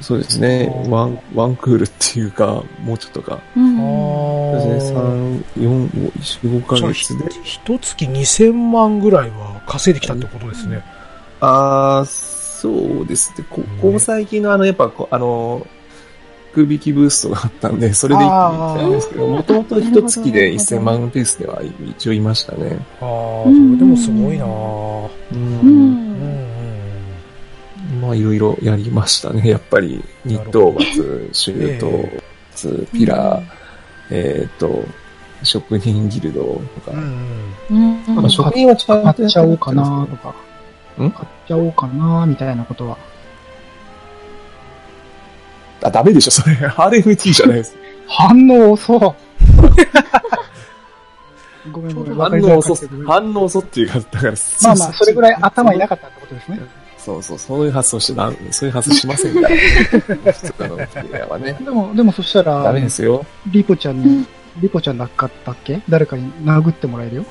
[0.00, 3.40] そうですね、ワン、ワンクールっていうか、もうちょっとか。
[3.56, 3.76] うん。
[3.76, 7.24] そうですね、3、4、5、4、5ヶじゃあ月で。
[7.42, 10.82] ひ一月2000万ぐらいは稼いできたってことですね。
[11.40, 12.70] ああ、そ
[13.02, 13.44] うですね。
[13.48, 15.66] こここ最近のあの、やっぱあの、
[16.54, 22.78] 空引きブーストがあったんで、それで一気に来たんですけど、もともと一月で1000万ペースでは一応いましたね。
[23.00, 25.36] ああ、それでもすごいなぁう。
[25.36, 25.95] ん
[28.06, 29.48] まあ、いろいろやりましたね。
[29.48, 32.08] やっぱり、日東松、シュート、
[32.52, 33.44] 松ピラー、
[34.10, 34.84] えっと、
[35.42, 37.00] 職人ギルドとかうん。
[37.70, 37.74] う。
[37.74, 38.04] ん。
[38.08, 38.14] うん。
[38.14, 40.34] まあ、職人はちゃんとや買っちゃおうかなとか。
[41.02, 41.10] ん？
[41.10, 42.96] 買っちゃおうかなみたいなことは。
[45.82, 46.54] あ、ダメでしょ、それ。
[46.54, 47.76] RMT じゃないです。
[48.06, 49.00] 反応遅い。
[51.72, 52.14] ごめんごめん。
[52.14, 56.60] 反応遅反応遅っていうか、だから、まあまあ、それぐらい頭いなかったってことですね。
[57.06, 59.48] そうそう、そういう発想してな、そういう発想しませんか？
[59.48, 59.48] ら。
[60.32, 61.52] 普通のプレイヤーはね。
[61.60, 63.24] でも、でもそしたら、ダメですよ。
[63.46, 64.26] リポちゃんに、
[64.60, 65.80] リポちゃんだかったっけ？
[65.88, 67.24] 誰かに殴ってもらえるよ？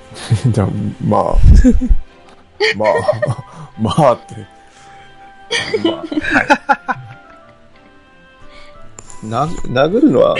[0.50, 0.68] じゃあ、
[1.04, 1.22] まあ、
[2.76, 4.34] まあ、まあって。
[5.84, 6.04] まあ、は
[9.22, 9.26] い。
[9.26, 9.46] な、
[9.84, 10.36] 殴るのは、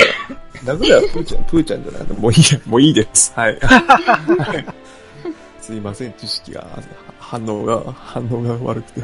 [0.64, 2.07] 殴るのはプーちゃん、プーちゃんじゃない？
[2.09, 3.33] のもういいや、もういいです。
[3.37, 3.59] はい。
[3.61, 4.64] はい
[5.61, 6.66] すいません、知識が、
[7.30, 9.00] 反応が、反応が悪くて。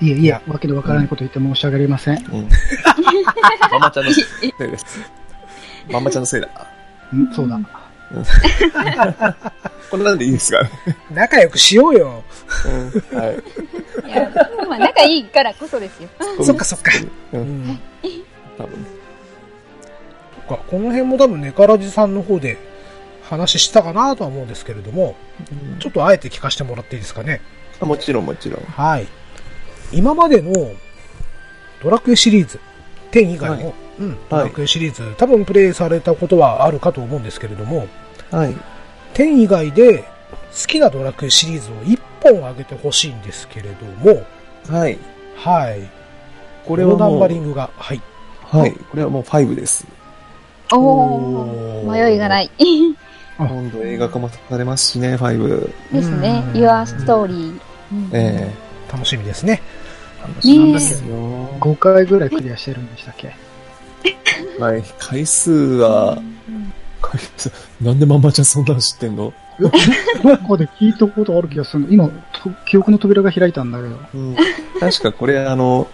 [0.00, 2.16] いえいえ、わけのわからないこと言って申し訳ありません。
[2.16, 2.48] うん。
[3.70, 5.00] ママちゃんのせいです。
[5.92, 6.48] ママちゃんのせいだ。
[7.12, 7.60] うん、そうだ。
[9.90, 10.62] これなんでいいですか？
[10.62, 10.70] ね。
[11.12, 12.22] 仲良くしようよ。
[13.12, 13.18] うん。
[13.18, 13.34] はい。
[14.08, 14.30] いや、
[14.68, 16.08] まあ仲いいからこそですよ。
[16.42, 16.90] そっかそっか。
[17.32, 17.36] う。
[17.38, 17.80] うんん。
[18.56, 18.86] 多分。
[20.48, 22.56] この辺も多分ネカラジさんの方で
[23.30, 25.14] 話したかなとは思うんですけれども、
[25.78, 27.40] ちょっとあえて聞かせてもらっていいですかね。
[27.80, 28.64] あもちろんもちろん。
[28.64, 29.06] はい。
[29.92, 30.52] 今までの
[31.80, 32.58] ドラクエシリーズ、
[33.12, 37.86] 10以外の、はいうん、ドラクエシリーズ、多分プレイされたことはあるかと思うんですけれども、
[38.32, 38.56] はい。
[39.14, 44.24] 10以外で好きなドラクエシリーズを1本挙げてほしいんですけれども、
[44.68, 44.98] はい。
[45.36, 45.88] はい。
[46.66, 48.02] これはナンもう、バリングが、はい。
[48.42, 48.72] はい。
[48.72, 49.86] これはもう5です。
[50.72, 52.50] おおーー、迷いがない。
[53.44, 55.72] あ今度映画化もされますしね、5。
[55.92, 56.58] ですねう。
[56.58, 57.58] ん Your Story。
[57.92, 58.52] うんえ
[58.92, 59.62] 楽しみですね。
[60.18, 61.48] えなんだっけですよ。
[61.60, 63.34] 5回ぐらいクリアしてるんでしたっけ？
[64.58, 64.82] はい。
[64.98, 66.20] 回数は、
[67.00, 67.50] 回数、
[67.80, 69.32] なんでママちゃんそんなの知ってんの？
[69.60, 73.96] どっかで聞いたことある気がするの今、と記憶の扉が開いたんだけど。
[74.14, 74.36] うん。
[74.80, 75.86] 確かこれあの、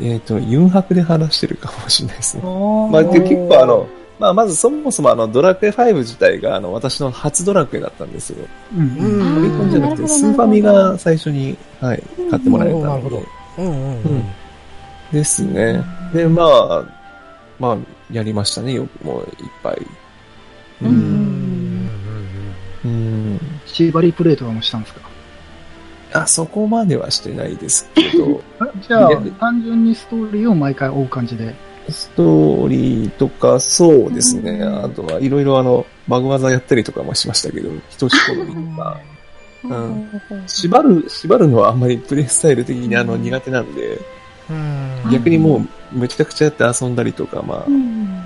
[0.00, 2.42] えっ、と、ユンハクで話してるかもしれないですね。
[2.44, 3.88] まあ、で結構あの、
[4.20, 8.46] まあ、まずそもそもあの、ドラクエ5自体があの、私の初ドラクエだったんですよ。
[8.76, 8.80] うん。
[8.80, 9.20] ううん。
[9.22, 13.28] んファミコンじゃなくて、スーファミが最初に、はい、買ってもらえたなるほどので。。
[13.58, 14.24] うんうんううんん。
[15.10, 15.82] ですね。
[16.12, 16.84] で、まあ、
[17.58, 17.76] まあ、
[18.12, 19.28] やりましたね、よく、もう、いっ
[19.62, 19.74] ぱい。
[20.82, 20.86] う。
[20.86, 21.90] うんん
[22.84, 23.40] うん。
[23.66, 25.00] シーバリープレイとかもしたんですか？
[26.12, 31.54] あ、そこまではしてないですけど、 あじゃあ単純にストーリーを毎回追う感じで。
[31.88, 34.50] ストーリーとか、そうですね。
[34.52, 34.84] うん。
[34.84, 39.00] あとは、いろいろあの、バグ技やったりとかもしましたけど、人し好みとか。
[39.64, 40.20] うん。
[40.46, 43.22] 縛る、縛るのはあんまりプレイスタイル的にあのうん。
[43.22, 43.98] 苦手なんで、
[44.48, 45.10] うん。
[45.10, 47.64] 逆にもうめちゃくちゃやって遊んだりとか、まあ。
[47.66, 48.24] う、ん。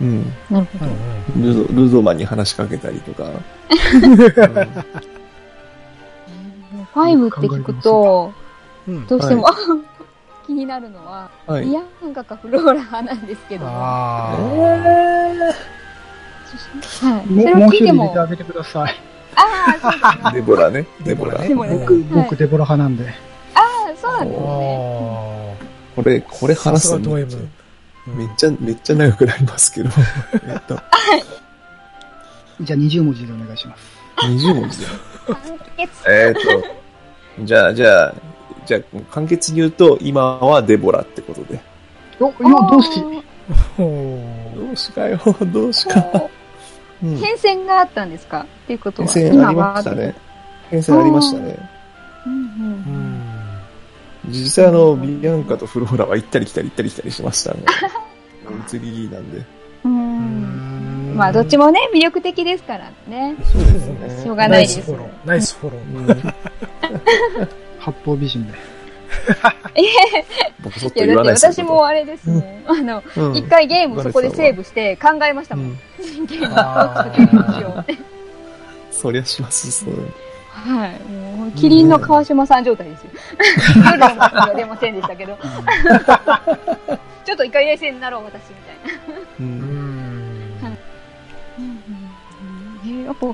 [0.00, 0.90] うん、なるほど。
[1.40, 3.30] ルゾルゾマンに話しかけたりとか、
[6.94, 8.32] 5って聞くと、
[8.86, 9.06] うん。
[9.06, 9.46] どうしても、
[10.52, 11.64] 気になるのは、はい。
[11.64, 13.70] ビアンカかフローラ派なんですけども。
[13.72, 14.58] あー
[17.06, 17.26] はい。
[17.26, 18.94] そもれをもう一人入れても、あげてください。
[19.34, 20.32] あ、そうだね。
[20.34, 21.38] デボラね、デボラ。
[21.38, 23.08] デボラねでもね、僕、はい僕、デボラ派なんで。
[23.54, 24.46] ああ、そうなんですね。
[24.46, 24.52] あ
[25.96, 27.28] これ、これ話すすがドの M。
[28.06, 29.88] めっちゃ、めっちゃ長くなりますけど、
[30.48, 30.78] えっと、
[32.60, 33.82] じゃあ20文字でお願いします。
[34.26, 34.86] 20文字で。
[36.08, 36.40] えっと、
[37.44, 38.14] じゃあ、じゃあ、
[38.66, 41.60] じゃあ、簡潔に言うと、今はデボラってことで。
[42.20, 42.34] お、よ、
[42.70, 43.00] どうし、
[43.76, 45.18] ほーどうしかよ、
[45.52, 46.04] どうしか。
[47.02, 47.16] うん。
[47.18, 48.40] 変遷があったんですか？
[48.42, 49.44] っていうこと変は。
[49.44, 50.14] 遷ありましたね。
[50.70, 51.58] 変遷ありましたね。
[54.28, 57.60] 実際あの、ビアンカとフローラは行ったり来たり行ったり来たりしましたね。
[58.72, 59.38] 移り気なんで。
[59.38, 59.44] う
[59.84, 63.34] うんんまあ、どっちもね、魅力的ですからね。
[63.44, 64.22] そうですね。
[64.24, 64.92] しょうがないです
[65.24, 65.78] ナイスフォロー。
[66.06, 67.48] ナイスフォロー。
[67.82, 68.54] 八方美人で。
[70.62, 72.64] 僕そっといや、言わないですだって私もあれですもん。
[72.66, 75.66] あの、うん一回ゲームそこでセーブして考えましたもん。
[75.66, 76.26] うん。
[76.26, 77.98] ゲームあーどうしようって。
[78.92, 79.94] そりゃします、そう。
[80.52, 80.90] はい。
[81.10, 83.10] もう、キリンの川島さん状態ですよ。
[83.84, 85.36] 夜のマは出ませんでしたけど。
[87.24, 89.18] ちょっと一回冷静になろう、私、みたいな。
[89.18, 89.22] う。
[89.40, 90.52] うんん
[92.84, 93.26] えーやっぱ、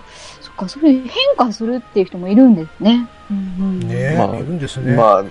[0.58, 1.02] か、それ変
[1.36, 3.08] 化するっていう人もいるんですね。
[3.30, 4.94] うんうんねえ、まあいるんですね。
[4.94, 5.24] まあ、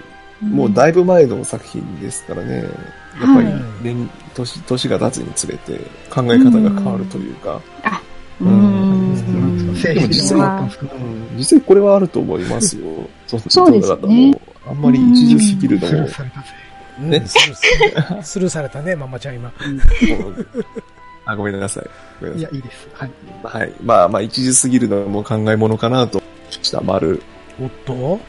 [0.43, 2.63] もうだいぶ前の作品ですからね。
[2.63, 5.77] やっぱりはい年、年、年が経つにつれて
[6.09, 7.61] 考え方が変わるというか。
[8.39, 9.75] ううんん。
[9.77, 10.69] 性でも実際
[11.37, 12.85] 実際これはあると思いますよ。
[13.25, 16.09] そそうですねあんまり一時すぎるのもスルー。
[16.09, 16.47] されたぜ。
[16.99, 19.51] うんねスルースルーされたね、ママちゃん今。
[21.27, 21.89] あ、ごめんなさい。
[22.21, 22.57] ごめんいや、なさい。
[22.57, 22.87] いいです。
[22.93, 23.11] はい。
[23.43, 23.73] はい。
[23.83, 27.21] まあまあ、一時すぎるのも考えものかなとした丸。
[27.61, 28.19] おっと？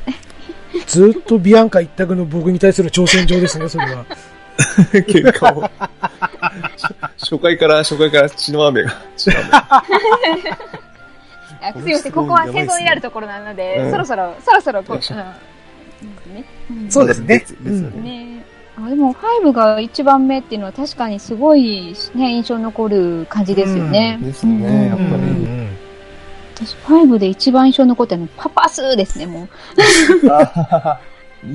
[0.87, 4.04] ずっとビアンカ一択の僕に対する挑戦状ですね、それは。
[4.92, 5.62] 喧嘩を。
[7.18, 8.92] 初回から、初回から血の雨が。
[9.16, 9.48] 血の雨
[11.61, 14.96] あすいません、ここは戦争になるところなので、うんそろそろ、そろそろこ、う
[16.30, 18.44] んねうんそうですねですですよねね
[18.81, 24.18] あでも、5が一番目っていうのは確かにすごい、ね、印象に残る感じですよね。
[24.22, 25.22] ですね、やっぱうんうり。
[25.24, 25.76] ん
[26.55, 29.49] 私、5で一番印象に残ったのはパパスですね、もう。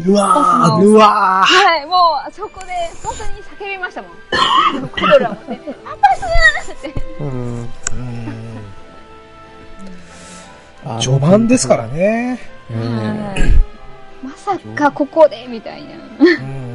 [0.06, 1.96] うわうわはい、も
[2.28, 2.68] う、そこで、
[3.04, 4.12] 本当に叫びましたもん。
[4.90, 7.00] コドラをね、パパスーって。
[7.20, 7.68] ーうんー
[10.88, 11.88] うん序盤ですから。
[11.88, 12.40] ね。
[12.70, 15.90] ねはいまさかここで、みたいな。
[16.20, 16.28] うん
[16.68, 16.73] うん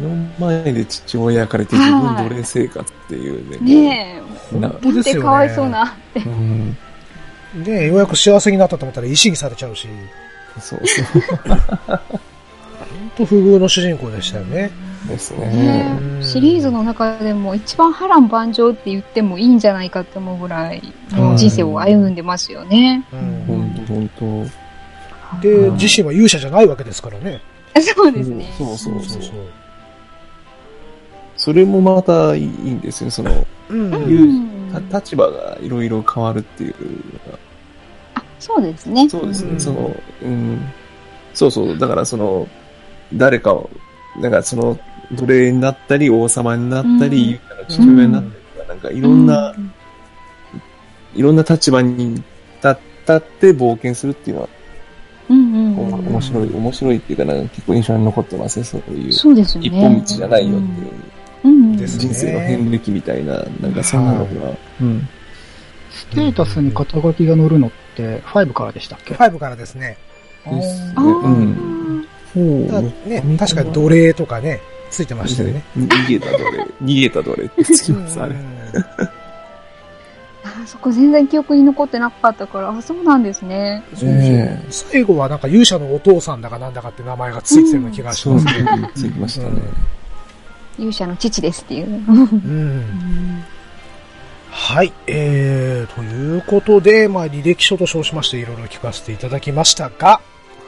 [0.00, 3.58] 目の前で父親焼かれて自分奴隷生活っていうね。
[3.58, 4.22] ね
[4.52, 4.58] え。
[4.58, 5.20] な本当ですよね。
[5.20, 6.20] でかわいそうなって。
[6.20, 6.76] うん。
[7.64, 9.88] で、ようやく幸せになったと思ったら石にされちゃうし、
[10.60, 11.06] そうそう。
[11.86, 14.70] 本当不遇の主人公でしたよね。
[15.08, 15.98] ですねね。
[16.00, 23.04] うんシリーズの中でも一番波乱万丈って言ってもいいんじゃないかって思うぐらいの人生を歩んでますよね。
[23.12, 24.10] うん本当本
[25.40, 25.40] 当。
[25.40, 27.40] で、自身は勇者じゃないわけですからね。
[27.94, 28.52] そうですね。
[28.58, 29.22] そうそうそう。
[29.22, 29.32] そう。
[31.40, 33.10] それもまたいいんですよ。
[33.10, 33.94] その、うん。
[33.94, 36.74] ういう立場がいろいろ変わるっていう
[37.26, 37.38] のが
[38.16, 39.08] あそうですね。
[39.08, 40.60] そうですね、うんその、うん。
[41.32, 42.46] そうそう、だからその、
[43.14, 43.70] 誰かを、
[44.18, 44.78] なんかその、
[45.12, 49.72] 奴隷になったり、王様になったり、うん父親になったりとか、なんかいろんな、うん
[51.14, 52.24] いろんな立場に立
[52.68, 52.76] っ
[53.06, 54.48] たって冒険するっていうのは、
[55.30, 59.12] うんうんおうん面白い、面白いっていうか、なんか結構印象に残ってますね、そういう。
[59.12, 59.68] そうですよね。
[59.68, 61.19] 一本道じゃないよっていう、うんうん
[61.76, 65.08] ですね人生の遍歴みたいな、なんかそんなのが、うん。
[65.90, 69.96] ステータスに肩書きが載るのって5からでしたっけ？5からですね。
[70.44, 71.10] ですあね。
[71.10, 72.06] うん。
[72.36, 74.60] ーただね、確かに奴隷とかね、
[74.90, 75.62] ついてましたよね。
[75.76, 78.36] 逃げた奴隷、逃げた奴隷ってつきます、あれ。
[80.42, 83.82] あそこ全然記憶に残ってなかったから、あ、そうなんですね。
[83.94, 88.62] そうそうええ最後はなんか勇者のお父さんだかなんだかって名前がついてたような気がしそうますね。
[88.62, 89.60] ね、つきましたね。
[90.80, 91.86] 勇者の父ですっていう。
[91.86, 93.44] うん。
[94.50, 94.92] はい。
[95.06, 100.20] えー、ということで、まあ、履歴書と称しましていろいろ聞かせていただきましたが、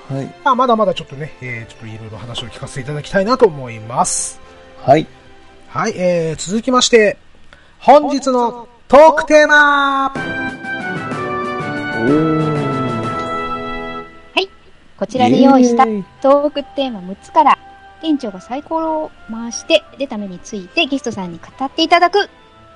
[0.09, 0.27] はい。
[0.45, 4.41] まあ、まだまだちょっとね、えー、ちょっといろいろ話を聞かせていただきたいなと思います。
[4.83, 5.07] はい。
[5.69, 7.17] はい、えー、続きまして、
[7.79, 10.13] 本日のトークテーマ
[12.03, 12.53] おー。
[15.03, 15.85] こちらに用意した
[16.21, 17.59] トークテーマ6つから、
[18.03, 22.29] 店長がサイコロを回して出た目についてゲストさんに語っていただく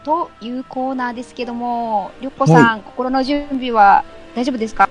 [0.04, 4.04] というコーナーですけども、りょっこさん、心の準備は
[4.34, 4.88] 大丈夫ですか？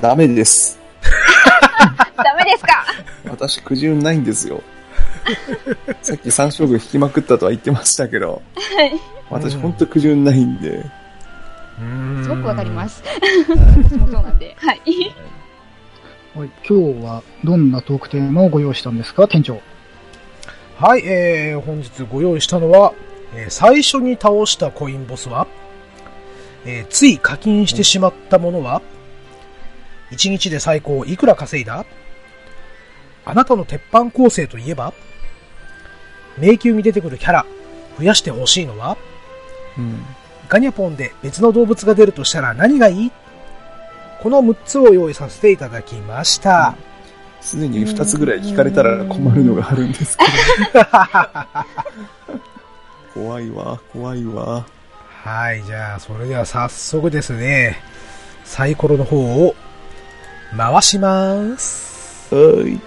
[0.00, 0.80] ダメです。
[2.16, 2.84] ダメですか？
[3.30, 4.62] 私、くじ運ないんですよ。
[6.02, 8.40] さっき三勝負引きまくったとは言ってましたけど、
[8.76, 8.92] はい。
[9.28, 10.82] 私、うんほんとくじ運ないんで、
[12.22, 12.88] すごくわかりま。
[12.88, 13.02] す。
[13.90, 14.56] そうなんで。
[14.58, 14.80] はい。
[16.36, 19.62] はい、今日はどんなトークテーマをご用意したんですか、店長？
[20.76, 22.92] はい、えー、本日ご用意したのは、
[23.34, 25.46] えー最初に倒したコインボスは、
[26.66, 28.82] えーつい課金してしまったものは、
[30.10, 31.86] 1日で最高いくら稼いだ？
[33.24, 34.92] あなたの鉄板構成といえば
[36.36, 37.46] 迷宮に出てくるキャラ、
[37.96, 38.98] 増やしてほしいのは
[39.78, 40.04] うん。
[40.50, 43.12] ガニャポンで別の動物が出るとしたら何がいい？
[44.22, 46.76] この6つを用意させていただきました。
[47.40, 50.24] すでに二つぐらい聞かれたら困るのがあるんですけ
[50.72, 50.84] ど。
[53.14, 54.66] 怖いわ、怖いわ。
[55.22, 57.80] はい、じゃあ、それでは早速ですね、
[58.44, 59.54] サイコロの方を
[60.56, 62.34] 回します。
[62.34, 62.80] はい。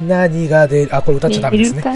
[0.00, 1.82] 何が出る、あ、これ歌っちゃダメですね。
[1.82, 1.90] ね。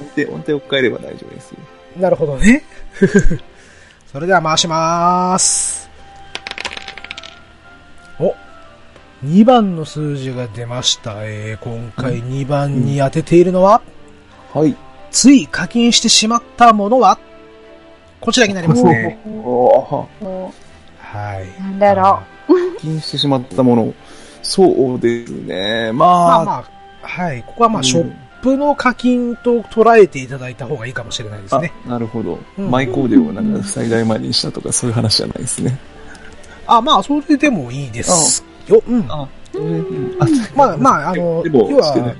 [0.00, 1.58] 音程、音程を変えれば大丈夫ですよ。
[1.98, 2.62] なるほどね。
[4.12, 5.88] それでは回します。
[8.18, 8.34] お、
[9.24, 11.18] 2番の数字が出ました。
[11.18, 13.80] えー、今回2番に当てているのは、
[14.52, 14.74] はい。
[15.12, 17.20] つい課金してしまったものは、
[18.20, 19.20] こちらになりますね。
[20.98, 21.44] はい。
[21.60, 22.02] うなんだろ
[22.48, 23.94] 課金してしまったもの。
[24.42, 25.92] そうですね。
[25.92, 26.52] まあ、まあま
[27.02, 27.44] あ、はい。
[27.44, 31.72] ここはまあ、ショップの課金と捉えていただいた方がいいかもしれないですね。
[31.86, 32.38] あなるほど。
[32.58, 35.78] うんマイコーデをなんか最大までにしたとかそういう話じゃないですね。
[36.66, 38.82] あ、まあ、それでもいいですよ。
[38.86, 39.04] うん。
[39.10, 39.28] あ、
[40.54, 42.16] まあまああのでも要はしてない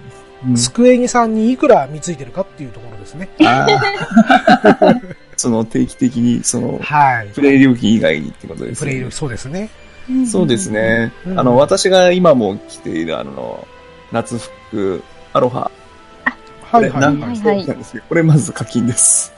[0.49, 3.29] うんスクエニさんにいくら見ついてるかっていうところですね。
[5.37, 7.29] その定期的に、その、はい。
[7.35, 9.11] プレイ料金以外にってことですねプレイ、。
[9.11, 9.71] そうですね。
[10.11, 10.27] う。
[10.27, 10.71] そうです。
[10.71, 11.13] ね。
[11.27, 13.67] うんあの、私が今も着ているあの、
[14.13, 15.03] 夏服、
[15.33, 15.71] アロハ。
[16.71, 17.39] はいはいなんはい。
[17.39, 19.33] はいなんですけどこれまず課金です。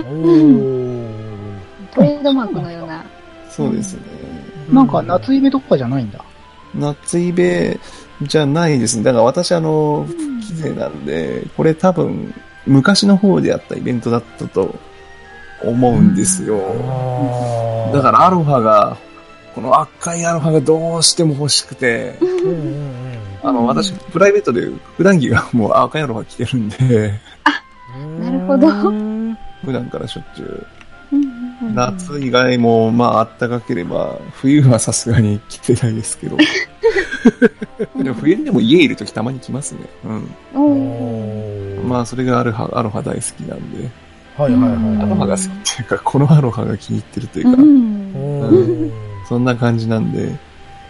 [0.00, 1.58] おー
[1.94, 3.04] トレードマークのような。
[3.50, 4.02] そうですね。
[4.70, 6.24] なんか夏イベとかじゃないんだ。
[6.74, 7.78] 夏イベ
[8.22, 9.04] じゃないですね。
[9.04, 10.06] だから私あの、
[10.46, 12.34] 機勢なんで、これ多分、
[12.66, 14.74] 昔の方でやったイベントだったと
[15.62, 16.58] 思うんですよ。
[17.92, 18.96] だからアロハが、
[19.54, 23.05] この赤いアロハがどうしても欲しくて、うんうんうん
[23.46, 27.14] あの、私、プライベートで普段着が もう赤いアロハ着てるんで、
[28.20, 28.66] なるほど。
[28.66, 30.66] う ん普段からしょっちゅう。
[31.72, 36.36] 夏以外も、まあ、暖かければ、冬はさすがに着てないですけど。
[38.02, 39.80] でも冬でも家いるときたまに来ますね。
[40.54, 40.58] う
[41.84, 41.88] ん。
[41.88, 43.88] まあ、それがアロハ、アロハ大好きなんで、
[44.36, 45.02] はいはいはい。
[45.04, 48.12] アロハが好きっていうか、このアロハが気に入ってるというか、うん。
[48.12, 48.92] うん。
[49.28, 50.36] そんな感じなんで、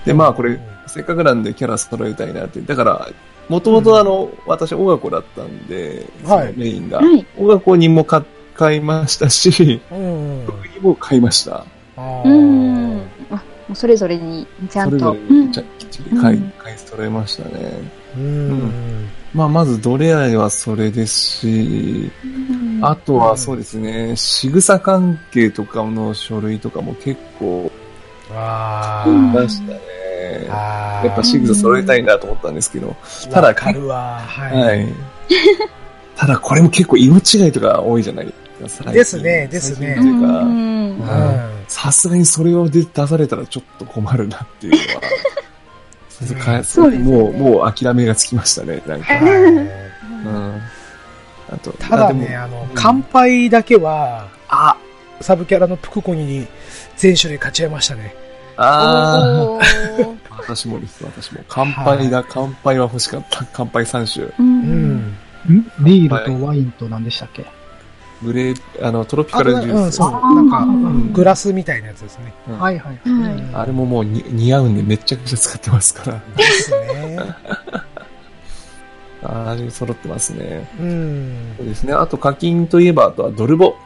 [0.06, 2.60] で、まあこれ、せっかくなんでキャラ揃えたいなって。
[2.60, 3.08] だから、
[3.48, 6.98] もともとあの、私、音楽だったんで、はいメインが。
[6.98, 7.26] はい。
[7.38, 8.22] 音楽にも買
[8.54, 10.44] 買いましたし、うん。
[10.46, 11.64] 曲にも買いました。
[11.96, 13.02] あうーん。
[13.30, 15.06] あ、もうそれぞれに、ちゃそれんと。
[15.06, 17.72] ぞれにちゃきっちり買い、うん買い揃えましたね。
[18.16, 19.08] うん。
[19.34, 22.46] まあ、まず、ドレアはそれですし、うん
[22.82, 27.70] あとはそうですね、仕草関係とかの書類とかも結構
[28.30, 29.80] あ買いーましたね。
[30.26, 32.96] やっぱ仕草揃えたいなと思ったんですけど、
[33.30, 34.20] ただわかるわ。
[34.20, 34.60] はい。
[34.60, 34.88] はい。
[36.16, 38.90] ただこれも結構色違いとか多いじゃないですか。
[38.90, 45.00] ですねですねというか、うんうんさすがにそれを出出されたらちょっと困るなっていうのは。
[46.58, 49.14] かそうですねもう、もう諦めがつきましたね、なんか。
[49.14, 50.62] はいうん。
[51.50, 54.76] あと、ただね、もあの、乾杯だけは、あ、
[55.20, 56.46] サブキャラのプクコニに
[56.96, 58.14] 全種類勝ち合いましたね。
[58.56, 59.58] ああ、
[60.38, 61.40] 私もです、私も。
[61.48, 63.44] 乾杯だ、乾杯は欲しかった。
[63.52, 64.26] 乾杯3種。
[64.26, 64.34] う。
[64.38, 64.98] うんん。
[64.98, 65.16] ん
[65.80, 67.46] ビールとワインと何でしたっけ
[68.22, 69.96] グレー、あの、トロピカルジュース。
[69.96, 72.32] そう、あーなんか、んグラスみたいなやつですね。
[72.48, 73.08] うんはいはい。
[73.08, 76.20] はいあれももうに似合うんでめちゃくちゃ使ってますから。
[76.36, 77.18] ですね。
[79.22, 80.68] あれ揃ってますね。
[80.80, 81.62] うんそ。
[81.62, 81.92] うですね。
[81.92, 83.76] あと課金といえば、あとはドルボ。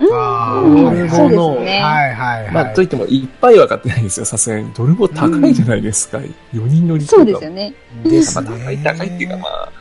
[0.00, 1.80] あうんーはいそうですのね。
[1.80, 2.52] はいはいはい。
[2.52, 4.72] まあ、といってもいっぱいは買ってないんですよ、さすがに。
[4.72, 6.18] ドルボ高いじゃないですか。
[6.18, 7.74] 4人乗りとかそうですよね。
[8.04, 8.20] で。
[8.34, 9.72] まあ、高い高いっていうか、まあ、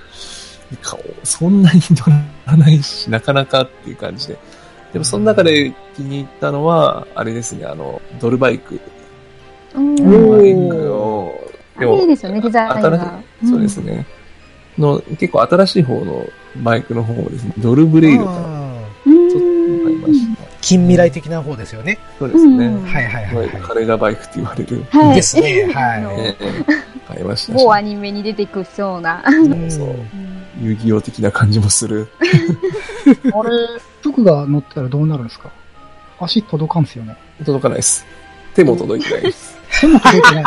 [0.82, 2.06] かそんなに乗
[2.46, 4.38] らないし、なかなかっていう感じで。
[4.94, 8.80] でも、その中で気に入ったのは、あれですね、あの、ドルバイク。
[9.76, 13.22] うんドルバイクを、あれいいですよね、デザイン新しが。
[13.44, 14.06] いそうですね。
[14.78, 16.26] の、結構新しい方の
[16.64, 18.67] バイクの方ですね、ドルブレイドか
[19.08, 19.14] な。
[19.14, 19.30] うんうん。
[19.30, 19.42] ちょっ
[19.80, 20.48] と買いました。
[20.62, 21.98] 近未来的な方ですよね。
[22.20, 22.66] そうですね。
[22.66, 24.84] うんはいはいはいカレガバイクって言われる。
[24.92, 25.16] はい。
[25.16, 26.36] ですねはい
[27.08, 29.24] 買いましたし某アニメに出てくそうな。
[29.26, 29.96] うんそう
[30.62, 32.08] 遊戯王的な感じもする。
[32.20, 33.50] あれ、
[34.02, 35.50] 服が乗ったらどうなるんですか？
[36.20, 37.16] 足届かんすよね。
[37.46, 38.06] 届かないです。
[38.56, 39.56] 手も届いてないです。
[39.80, 40.44] 手も届いてない。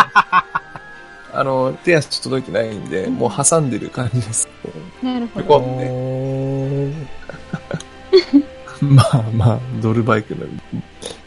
[1.32, 4.48] あの、手足届いてないんで、もう挟んでる感じです。
[5.00, 5.60] なるほど。
[8.84, 10.62] まあまあ、ドルバイクなんで。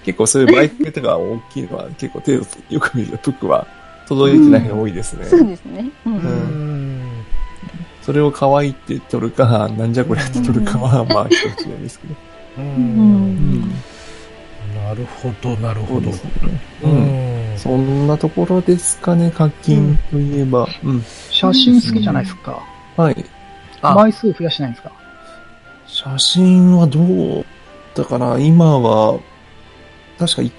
[0.06, 3.66] 結構そういうバイクとか大きいのは結構手をよく見ると、プックは
[4.08, 5.26] 届いてないの多いですね。
[5.26, 5.86] そうですね。
[6.06, 6.10] う。
[6.10, 7.02] うんん。
[8.02, 12.14] それを可愛いって取るか、なんじゃこりゃって取るかは、まあ、一つなんですけど。
[12.58, 12.62] う。
[12.62, 13.62] うんん。
[14.76, 16.10] なるほど、なるほど。
[16.10, 16.14] う
[16.84, 17.54] うん。
[17.56, 17.58] ん。
[17.58, 20.68] そんなところですかね、課金といえば。
[20.84, 21.04] うん。
[21.30, 22.60] 写真好きじゃないですか。
[22.98, 23.26] はい。
[23.82, 24.92] あ枚数増やしないんですか？
[25.94, 27.46] 写真はどう
[27.94, 28.40] だかな？
[28.40, 29.20] 今は、
[30.18, 30.52] 確かい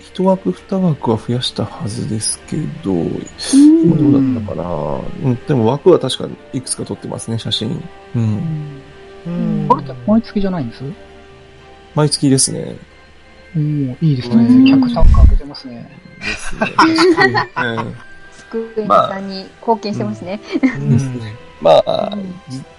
[0.00, 5.00] 一枠二枠は増やしたはずですけど、今どうだったかな？
[5.24, 7.82] うん、でも枠は確かいくつか撮ってますね、写真。
[8.14, 8.80] うん。
[9.26, 10.84] うんこれって毎月じゃないんです？
[11.96, 12.76] 毎月ですね。
[13.56, 14.70] おーいいですうんね。
[14.70, 15.90] 客単価上げてますね。
[16.20, 16.60] ですね。
[16.60, 17.78] 確かに。
[17.78, 17.94] うん。
[18.30, 20.40] スクエニさんに貢献してますね。
[20.62, 21.34] うんですね。
[21.64, 22.34] まあうん、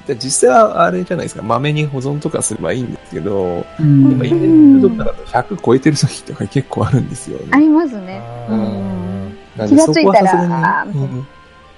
[0.08, 7.48] じ実際はあれじゃないですか、まめに保存とかすればいいんですけど、うんやっぱイベントとかだと100超えてる時とか結構あるんですよね。
[7.50, 8.22] ありますね。
[8.48, 11.28] うん気がついたらそこはさすがに、うん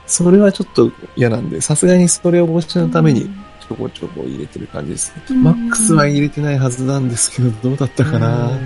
[0.08, 3.30] それはちょっと嫌なんで、さすがにそれを防止のために
[3.60, 5.24] ちょこちょこ入れてる感じですね。
[5.30, 8.50] うんマックスは入れてないはずなんですけど、どうだったかな。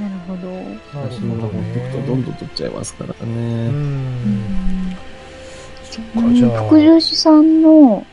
[0.00, 0.50] なるほど。
[0.50, 4.79] なるほどほっとくとどんどん取っちゃいますからうね。
[5.90, 6.04] ん。
[6.04, 8.06] ちかじゃあ副さんの、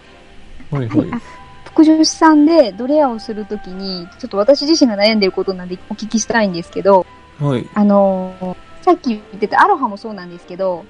[0.71, 1.09] はいはい。
[1.11, 1.21] あ
[1.65, 7.05] 副重視さんでドレアをするときに、ちょっと私自身が悩んでいることなんでお聞きしたいんですけど、
[7.39, 7.65] はい。
[7.73, 10.85] あのーさっき言ってたアロハもそうなんですけど、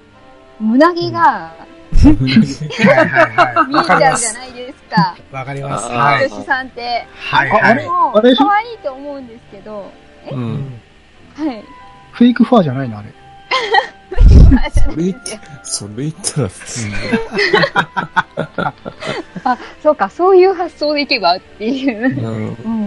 [0.60, 1.56] 胸毛がは
[2.04, 3.68] いはいはい。
[3.68, 4.34] 見えちゃうじゃ。
[4.34, 5.18] ないですか。
[5.32, 5.88] わかります。
[5.88, 6.30] はい。
[6.30, 7.08] 副重視さんって。
[7.16, 7.88] はいああれはい。
[7.88, 9.92] も可愛いと思うんですけど、
[10.32, 10.36] う。
[10.36, 10.82] うんん
[11.36, 11.64] はい。
[12.12, 13.10] フェイクファーじゃないのあれ。
[14.72, 16.50] それ言って、 それ言ったら、
[19.44, 22.06] あ、そうか、そういう発想でいけばっていう。
[22.06, 22.14] うん。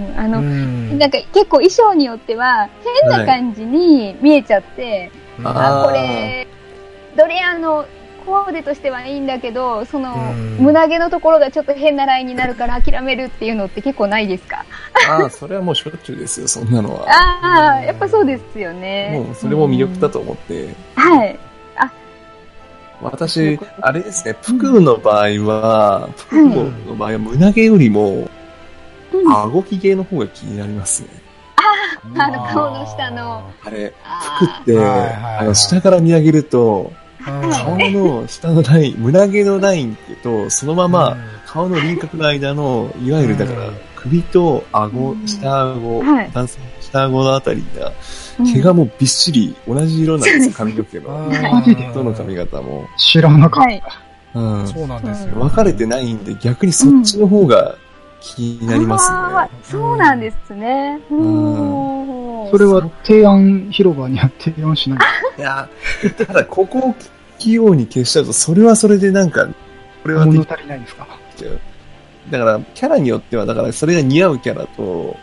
[0.09, 2.69] うん、あうの、んなんか結構衣装によっては
[3.03, 5.11] 変な感じに見えちゃって、
[5.45, 6.47] あ、あーこれ、
[7.17, 7.85] ドレアの、
[8.31, 14.65] コーデとしてはいいんだけど、そのうん、胸毛のところがちょっと変なラインになるから諦めるっていうのって結構ないですか？
[15.09, 17.07] ああ、それはもうしょっちゅうですよ、そんなのは。
[17.11, 19.11] ああ、やっぱそうですよね。
[19.27, 20.65] もうそれも魅力だと思って。
[20.65, 20.75] うん。
[20.95, 21.39] はい。
[23.03, 28.31] 私、あれですね、服の場合は、服の場合は胸毛よりも、うん
[29.27, 31.09] 顎ひげの方が気になりますね。
[32.17, 33.51] あの顔の下の。
[33.65, 41.17] あれ、あ服って、はいはいはいあの、下から見上げると、うん顔の下のライン、胸毛のラインってと、そのまま、
[41.47, 47.91] 顔の輪郭の間の、いわゆるだからうん、首と顎う、ん下顎、はい男性の下顎のあたりが、う
[48.43, 51.93] ん毛がもうびっしり同じ色なんですよ、髪の毛の。
[51.95, 52.89] どの髪型も。
[52.97, 53.83] 知らなかっはい。
[54.35, 54.67] うん。
[54.67, 55.35] そうなんですよ。
[55.35, 57.77] 分かれてないんで、逆にそっちの方が
[58.21, 59.19] 気になりますね。
[59.63, 60.97] そうなんですね。
[61.11, 62.51] んおーた。
[62.51, 64.99] それは提案広場には提案しない。
[65.39, 65.69] いや、
[66.27, 66.95] ただここを
[67.39, 69.49] 器用に消しちゃうと、それはそれでなんか、
[70.03, 71.07] これはで物き足りないんですか？
[72.31, 75.17] だから、キャラによっては、だからそれが似合うキャラと、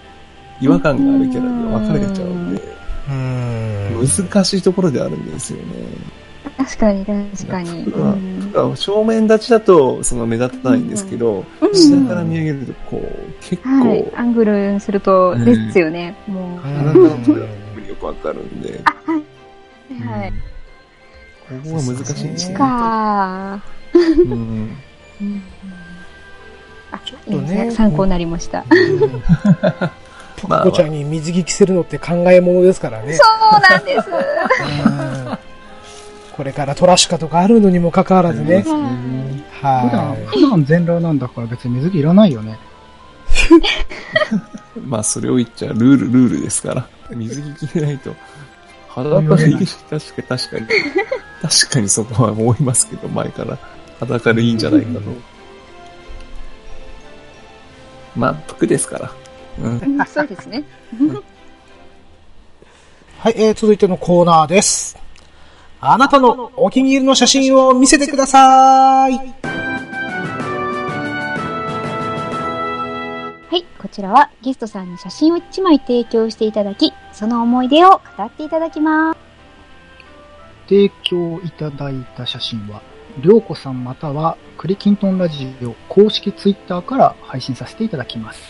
[0.59, 2.61] 違和感があるキャラで分かれちゃうんで、
[3.09, 4.07] うん。
[4.07, 5.65] 難しいところであるんですよね。
[6.57, 7.83] 確かに、確かに。
[7.83, 14.15] うん服は正面立ちだと、その目立たないんですけど、うん下から見上げると、こう、結構、はい。
[14.15, 16.15] アングルにすると、うんですよね。
[16.27, 16.43] もう。
[16.43, 20.21] うん体の特によくわかるんで、 あ、はい。
[20.21, 20.33] はい。
[21.49, 22.57] ここは難しいんですねね。
[22.59, 23.61] か
[23.93, 24.31] うん
[25.21, 25.41] うん
[26.91, 28.65] あ、ちょっとね参考になりました。
[30.37, 33.13] ポコちゃんに水着着せるのって考え物ですからね。
[33.13, 33.23] そ
[33.57, 34.07] うなんです。
[36.41, 38.61] うんこれからトラシカとかあるのにもかかわらずね。
[38.61, 42.59] 普段、は普段全裸なんだから別に水着いらないよね。
[44.85, 46.87] まあ、それを言っちゃ、ルール、ルールですから。
[47.09, 48.15] 水着着れないと、
[48.87, 49.55] 裸でいい。
[49.65, 50.67] 確かに、確かに。
[51.41, 53.57] 確かにそこは思いますけど、前から。
[53.99, 55.01] 裸でいいんじゃないかと。
[58.15, 59.11] まあ、服ですから。
[59.59, 59.79] うん。
[59.79, 60.59] うんそうですね。
[60.59, 60.63] い。
[63.17, 65.06] はい、えー、続いてのコーナーです。
[65.79, 69.13] あなたのお気に入りの写真を見せてください。
[69.13, 69.19] は
[73.51, 79.19] い、こちらはゲストさんに写真を1枚提供していただき、その思い出を語っていただきます。
[80.67, 82.81] 提供いただいた写真は、
[83.19, 88.41] りょうこさんまたはクリキントンラジオ公式ツイッターから配信させていただきます。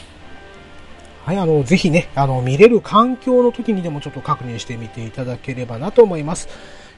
[1.26, 6.48] はい、あの、ぜひね、あの、見れる環境の時にでもちょっと確認してみていただければなと思います。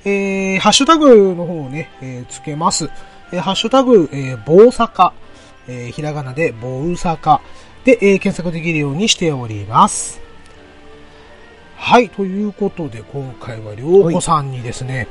[0.06, 2.90] えー、ハッシュタグの方をね、えーつけます。
[3.32, 5.14] えーハッシュタグ、えー、棒坂、
[5.68, 7.42] えーひらがなで棒坂
[7.84, 10.22] で、えー検索できるようにしております。
[11.76, 15.08] はい、ということで、今回はりょうこさんにですね、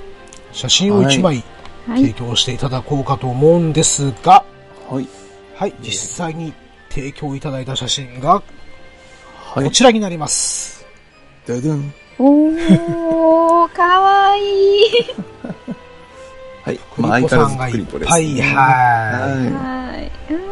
[0.53, 1.43] 写真を1枚
[1.89, 2.01] はい。
[2.01, 4.45] 提供していただこうかと思うんですが、
[4.89, 5.09] はい。
[5.55, 6.53] はい、実際に
[6.91, 8.43] 提供いただいた写真が
[9.35, 9.65] はい。
[9.65, 10.85] こちらになります。
[11.47, 11.93] ででん。
[12.19, 14.83] おー、かわいい。
[16.65, 16.81] はい。
[16.99, 18.63] まあ、コ相変わらさんがいっずクリポです、ぱい、はは
[19.91, 20.33] はい。
[20.33, 20.49] うん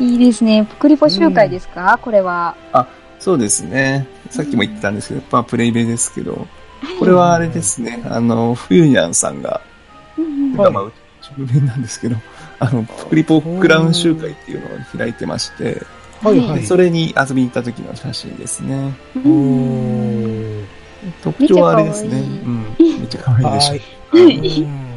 [0.00, 0.64] いいですね。
[0.64, 2.56] プクリポ集会ですか、これは。
[2.72, 3.22] い。
[3.22, 4.06] そうですね。
[4.30, 6.46] さっきも言ってたんですけど、まあ、プレイベですけど、
[6.98, 8.02] これはあれですね。
[8.08, 9.60] あの、冬にゃんさんが、
[10.16, 12.16] うんはいまあ、うちの面なんですけど、
[12.58, 15.99] あの、プリポクラウン集会っていうのを開いてまして、い。
[16.22, 16.64] はい、はい。
[16.64, 18.94] それに遊びに行った時の写真ですね。
[19.16, 20.64] うおんー
[21.22, 22.22] 特徴はあれですね。
[22.78, 23.50] めっちゃ可愛いうん。
[23.50, 24.66] めっちゃ可愛いでしょ。
[24.66, 24.90] はい。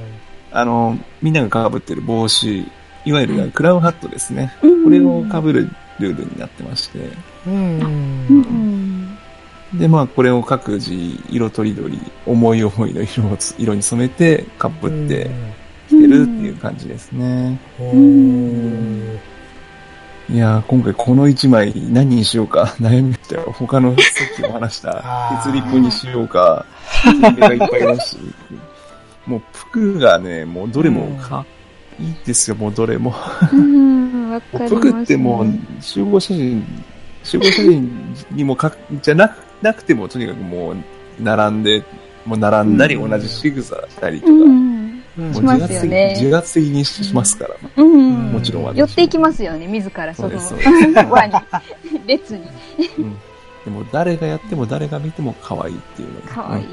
[0.52, 2.66] あの、みんなが被ってる帽子、
[3.06, 4.54] いわゆるクラウンハットですね。
[4.62, 5.70] うんこれを被る
[6.00, 7.00] ルールになってまして。
[7.48, 7.80] うん。
[8.30, 9.18] うん
[9.74, 10.94] で、まあ、これを各自、
[11.30, 15.32] 色とりどり、思い思いの色をつ、色に染めて、被って
[15.90, 17.60] きてるっていう感じですね。
[17.80, 19.33] おー
[20.30, 23.54] いやー、今回この一枚何にしようか 悩みましたよ。
[23.58, 23.98] 他のさ
[24.34, 25.04] っきも話した
[25.44, 26.66] 鉄リポにしようか、
[27.04, 28.18] 鉄リポがいっぱいだし、
[29.28, 31.46] もう服がね、もうどれもか、
[32.00, 33.14] いいですよ、もうどれも。
[33.52, 34.76] うん、わかります。
[34.76, 35.48] 服ってもう、
[35.82, 36.66] 集合写真、
[37.24, 38.72] 集合写真にもか、
[39.02, 40.76] じゃなく、なくてもとにかくもう、
[41.22, 41.84] 並んで、
[42.26, 44.42] もう並んだりうん同じ仕草したりとうか、ん。
[44.42, 44.83] うん
[45.16, 47.56] しますよね自発的にしますから。
[47.78, 48.32] うん。
[48.32, 50.40] もちろん私寄っていきますよね、自ら、その、
[51.10, 51.34] 輪に、
[52.08, 52.42] 列に。
[52.98, 53.18] うん
[53.64, 56.66] でも誰がやっても誰が見ても可愛いっていうのがかわいい。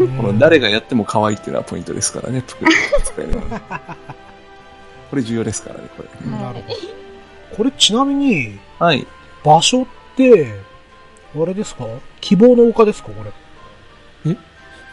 [0.00, 2.64] うんこの誰がやっても可愛いっていうのはポイントですからね、服
[3.04, 3.60] 使えるのは
[5.10, 6.30] これ重要ですからね、これ。
[6.30, 6.64] なるほど。
[7.58, 9.06] これちなみに、はい。
[9.44, 10.54] 場所って、
[11.36, 11.84] あれですか？
[12.22, 13.14] 希望の丘ですかこ
[14.24, 14.34] れ。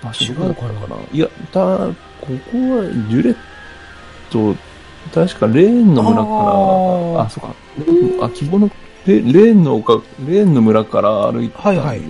[0.04, 0.96] 場所どこだったかな？
[1.14, 1.88] いや、た、
[2.22, 3.36] ここは、ジュレッ
[4.30, 4.56] ト、
[5.14, 8.70] 確かレーンの村から、あ、そうか、あ、希望の、
[9.06, 9.94] レレーンの丘、
[10.28, 12.02] レーンの村から歩いてたんで、はい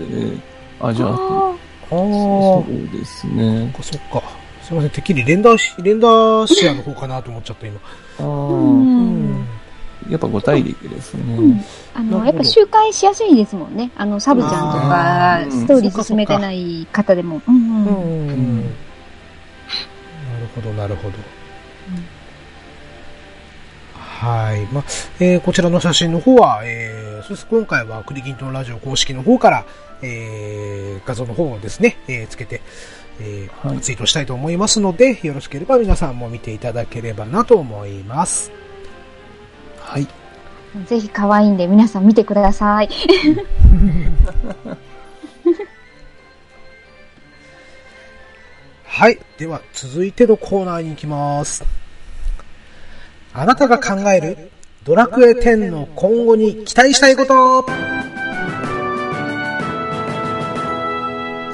[0.81, 1.15] あ、じゃあ、ああ
[1.91, 3.73] そーうですね。
[3.81, 4.21] そっか。
[4.61, 7.79] すいません、てっきりレンダーシ、レンダーシアの方かなと思っちゃった、今。
[8.19, 9.45] あーうーん。
[10.09, 11.35] やっぱ5大陸ですね。
[11.35, 11.61] うん
[11.93, 13.91] あの、なるほどやっぱ周回しやすいですもんね。
[13.95, 17.41] あの、サブちゃんとかあ、ーストーリー進めてない方でも。
[17.47, 18.27] うんうん。
[18.27, 18.69] んなる
[20.55, 21.17] ほど、なるほど。
[23.95, 24.65] はい。
[24.73, 24.83] まあ、
[25.19, 29.65] えーこちらの写真の方は、えー、そして今回はクリキントンラジオ公式の方から、
[30.01, 32.61] えー、画像の方をですね、えーつけて、
[33.21, 38.51] えーはいツイートしたいと思いますので、よろしければ皆さんも見ていただければなと思います。
[39.79, 40.07] はい。
[40.85, 42.89] ぜひ可愛いんで皆さん見てください。
[48.99, 49.19] はい。
[49.37, 51.63] では、続いてのコーナーに行きます。
[53.33, 54.51] あなたが考える
[54.83, 57.65] ドラクエ10の今後に期待したいこと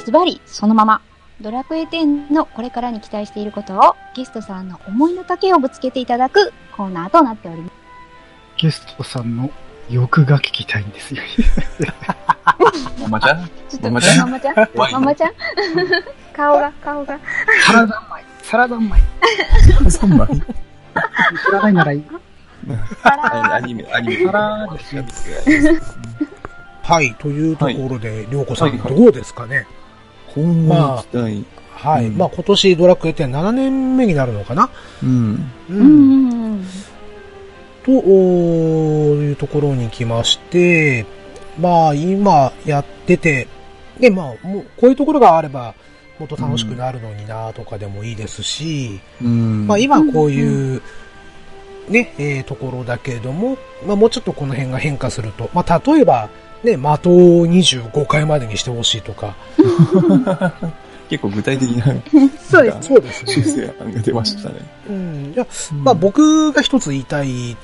[0.04, 1.04] ズバリ、そのまま。
[1.40, 7.74] ドラクエ10のこれからに期待していることをゲストさんの思いの丈をぶつけていただくコーナーとなっております。
[8.58, 9.52] ゲストさんの
[9.90, 11.22] 欲が聞きたいんですよ。
[13.02, 13.46] ママちゃん？
[13.70, 14.18] ちょっと、ママちゃん？
[14.20, 14.56] ママちゃん？
[14.92, 15.32] ママちゃん？
[16.34, 17.20] 顔が、顔が。
[17.66, 18.24] サラダ米。
[18.44, 18.86] サラダ米。
[18.86, 20.28] 3枚
[21.44, 22.04] サラダならいい。
[23.04, 24.26] アニメ、アニメ。
[24.26, 25.04] サラですよ。
[26.82, 27.16] はい。
[27.16, 29.68] というところで、りょうこさん、どうですかね？
[30.34, 30.74] 今後。
[31.76, 32.08] はい。
[32.08, 34.70] うんまあ今年ドラクエ10 7年目になるのかな？
[35.04, 35.52] うん。
[35.70, 36.66] ううんん。
[37.86, 41.06] というところに来まして、
[41.60, 43.48] まあ今やってて、
[44.00, 45.76] で、まあもうこういうところがあれば
[46.20, 49.68] もっと楽しくなるのになとかでもいいですし、うん。
[49.68, 50.82] まあ今こういう、
[51.90, 56.30] ね、えーところだけれども、まあもうちょっとこの辺が変化すると、まあ例えば、
[56.64, 59.36] ね、的を25回までにしてほしいとか、
[61.10, 61.86] 結構具体的な
[62.50, 62.82] そうですね。
[62.82, 64.56] そうです修正案が出ましたね。
[64.90, 65.32] うん。
[65.34, 67.56] じゃあまあ僕が一つ言いたい、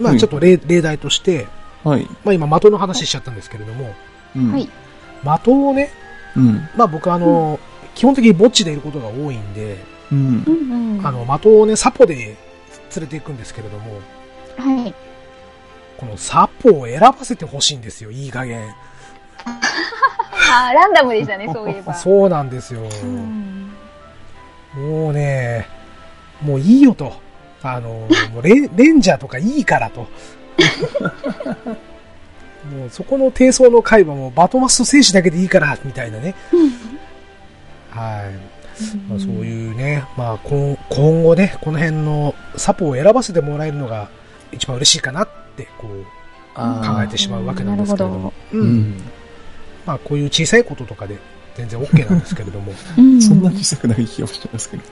[0.00, 1.46] まあちょっと例,、例題として、
[1.84, 2.06] はい。
[2.24, 3.94] まあ今的の話しちゃったんですけれども、
[4.36, 4.68] うんはい。
[5.24, 5.90] 的をね、
[6.36, 6.68] うん。
[6.76, 7.58] まあ僕あの、
[7.94, 9.78] 基本的に墓地でいることが多いんで、
[10.12, 11.00] うん。
[11.04, 12.36] あの、的をね、サポで連
[13.00, 14.00] れていくんですけれども、
[14.56, 14.94] はい。
[15.96, 18.74] このサポを選ばせてほしいんですよ、いい加減。
[19.44, 21.94] あーランダムでしたね、 そういえば。
[21.94, 22.82] そうなんですよ。
[23.02, 23.72] うん。
[24.74, 25.68] もうね、
[26.40, 27.20] もういいよと。
[27.62, 27.88] あの、
[28.32, 30.06] もうレンレンジャーとかいいからと。
[32.68, 36.34] もうそこの低層の会話もバトマスと戦士だけでいいから、みたいなね。
[37.90, 38.58] はい。
[39.08, 44.08] まあ、そういうね、まあ今今後ね、この辺のサポを選ばせてもらえるのが
[44.52, 46.04] 一番嬉しいかなって、こう、
[46.54, 48.32] あ考えてしまうわけなんですけれども。
[48.52, 48.64] う。
[48.64, 49.00] ん。
[49.86, 51.18] まあこういう小さいこととかで
[51.58, 52.72] 全然 OK なんですけれども。
[52.96, 54.82] うんそんな小さくない気がしますけど。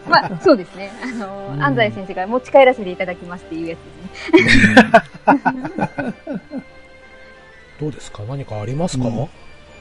[0.08, 0.90] まあ、そうですね。
[1.02, 4.74] あの、うん安西先生が持ち帰らせていただきますっていうやつですね。
[7.78, 8.22] どうですか？
[8.28, 9.28] 何かありますか、うん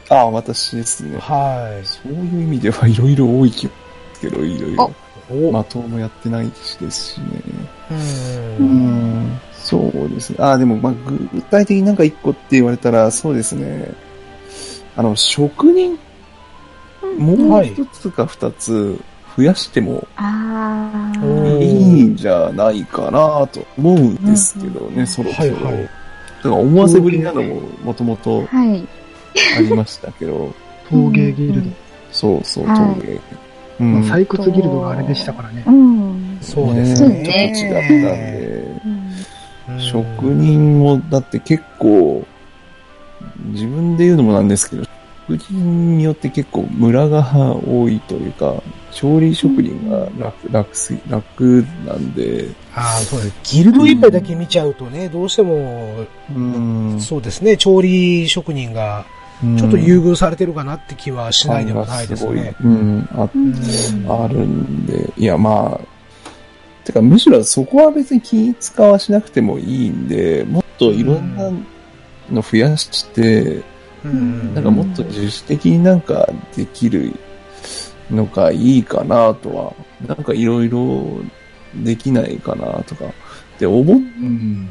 [0.09, 1.17] ああ、私ですね。
[1.19, 3.73] はそういう意味ではいろいろ多い気が
[4.13, 4.91] すけど、いろいろ。
[5.29, 5.47] い。
[5.47, 7.25] お、まともやってないしですしね。
[7.91, 7.93] う。
[8.63, 9.39] うんん。
[9.53, 10.37] そうですね。
[10.39, 10.93] ああ、でも、まあ、
[11.33, 13.91] 具体的になんか一個って言われたら、そうですね。
[14.97, 15.97] あの、職人、
[17.17, 18.99] もう一つか二つ
[19.37, 20.05] 増やしても
[21.61, 25.49] いいんじゃないかなと思うんですけどね、そろそろ。
[25.55, 25.89] はいはい
[26.37, 28.87] だから思わせぶりなのももともとはい。
[29.57, 30.53] ありましたけど、
[30.89, 31.69] 陶芸ギルド。
[32.11, 33.19] そうそう、はい陶芸。
[33.79, 34.01] うん。
[34.01, 35.71] 採掘ギルドがあれでしたからねう。
[35.71, 36.37] ん。
[36.41, 37.51] そうですね。
[37.53, 38.07] ちょっと違っ
[39.67, 42.25] たんで、職人もだって結構、
[43.47, 44.83] 自分で言うのもなんですけど、
[45.27, 53.35] 職人によって結構ムラが多いというか、調理職人が楽、楽す、楽なんで、ああ、そうです。
[53.43, 56.99] ギルド一杯だけ見ちゃうとね、どうしても、うん。
[56.99, 59.05] そうですね、調理職人が
[59.57, 62.55] ちょっと優遇されてるかなって気はしないでもないですね。
[62.63, 65.97] うん、あうんあるんで、いや、まあ、
[66.85, 71.51] てか、むしろそこは別に気使わしなくてもいいんで、もっといろんな
[72.31, 73.61] の増やして、
[74.05, 77.13] うんなんかもっと自主的になんかできる
[78.11, 79.73] のがいいかなとは、
[80.07, 81.03] なんかいろいろ
[81.75, 84.69] できないかなとか、って思っうん。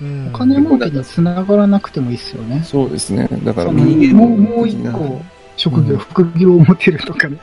[0.00, 2.62] うんお金儲けに繋がらなくてもいいっすよね。
[2.64, 3.28] そうですね。
[3.44, 3.86] だからもう、
[4.28, 5.20] もう一個、
[5.56, 7.36] 職業、うん副業を持てるとかね。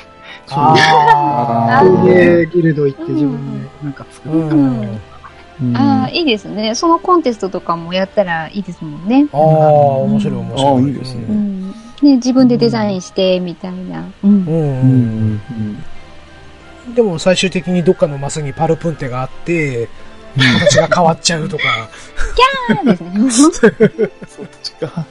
[0.49, 4.55] あそーれでギルド行って自分でなんか作うる。
[4.55, 4.83] ん。
[4.83, 4.99] あ
[5.61, 6.75] うんああ、いいですね。
[6.75, 9.27] そのコンテストとかもやったらいいですもんね。
[9.31, 10.71] あー、面白い面白い。
[10.71, 11.69] あーいいですねうん。
[11.69, 14.11] ね、自分でデザインして、みたいな。
[14.23, 14.29] うん。
[14.29, 14.47] うん。
[14.47, 15.83] うんううんん
[16.93, 19.89] でも最終的にどっかのマスにパルプンテがあって、
[20.37, 21.63] 形が変わっちゃうとか。
[22.75, 23.29] そうですね。
[24.27, 25.05] そっちか。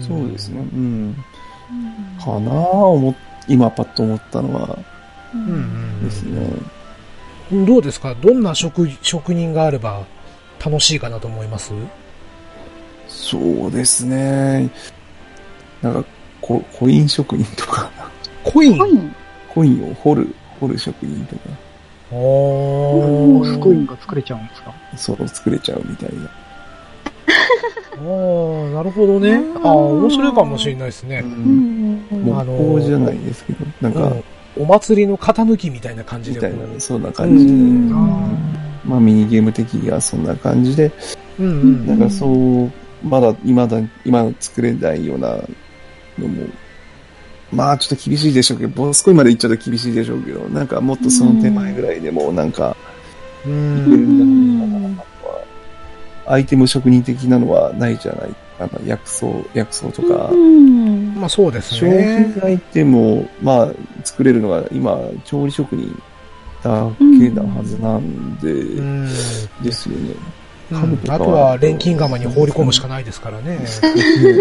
[0.00, 0.60] そうですね。
[0.60, 1.24] うん。
[2.18, 3.14] かなぁ、
[3.48, 4.78] 今パッと思ったのは
[5.34, 5.38] う。
[5.38, 6.40] うんんですね。
[7.52, 7.66] うん。
[7.66, 8.14] どうですか？
[8.14, 10.04] どんな職、職人があれば
[10.64, 11.72] 楽しいかなと思います？
[13.08, 13.38] そ
[13.68, 14.70] うですね。
[15.82, 16.04] なんか、
[16.40, 17.90] ココイン職人とか、
[18.44, 19.14] コイン？
[19.48, 21.42] コインを掘る、掘る職人とか、
[22.12, 23.52] おー。
[23.54, 26.30] スコインが作れちゃうんですかそう作れちゃうみたいな。
[27.94, 29.34] あー、なるほどね。
[29.34, 31.22] あー、面白いかもしれないですね。
[31.24, 32.06] うん。
[32.10, 34.24] 木あの工じゃないですけど、なんか、うん
[34.58, 36.48] お祭りの型抜きみたいな感じで。
[36.48, 37.90] みたいな、そんな感じで、うん。
[38.84, 40.90] まあミニゲーム的にはそんな感じで、
[41.38, 41.86] うんうん。
[41.86, 42.70] なんかそう、
[43.06, 45.28] まだ、今だ、今作れないような
[46.18, 46.46] のも、
[47.52, 52.76] まあちょっと厳しいでしょうけど、ボスコイまで行っちゃうと厳しいでしょうけど、なんかもっとその手前ぐらいでもなんか、
[53.46, 54.56] ういけるん。
[54.56, 55.02] んじゃないか
[56.26, 61.14] なアイテム職人的なのはないじゃないあの、薬草、薬草とか、うん。
[61.14, 62.32] まあそうです商ね。
[62.34, 63.68] 品アイテムを、まあ、
[64.04, 65.90] 作れるのが今、調理職人
[66.62, 69.08] だけなはずなんで、うん。
[69.62, 70.10] ですよね。
[70.10, 70.38] うん
[71.08, 73.58] あとは錬金釜に放り込むしかないですからね。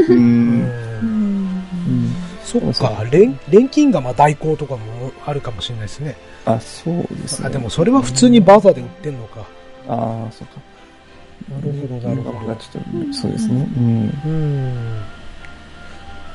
[0.09, 0.13] う。
[0.13, 0.61] うんん。
[0.61, 6.15] うんそっか、錬錬金釜代行とかもあるかもしれないですね。
[6.45, 7.47] あ、そうですね。
[7.47, 9.41] あ、でもそれは普通にバザーで売ってんのか。
[9.89, 10.61] ああ、そっか。
[11.49, 12.55] なるほど、なるほど。
[12.55, 13.67] ちょっと、そうですね。
[13.77, 14.21] うん。
[14.25, 15.01] うん。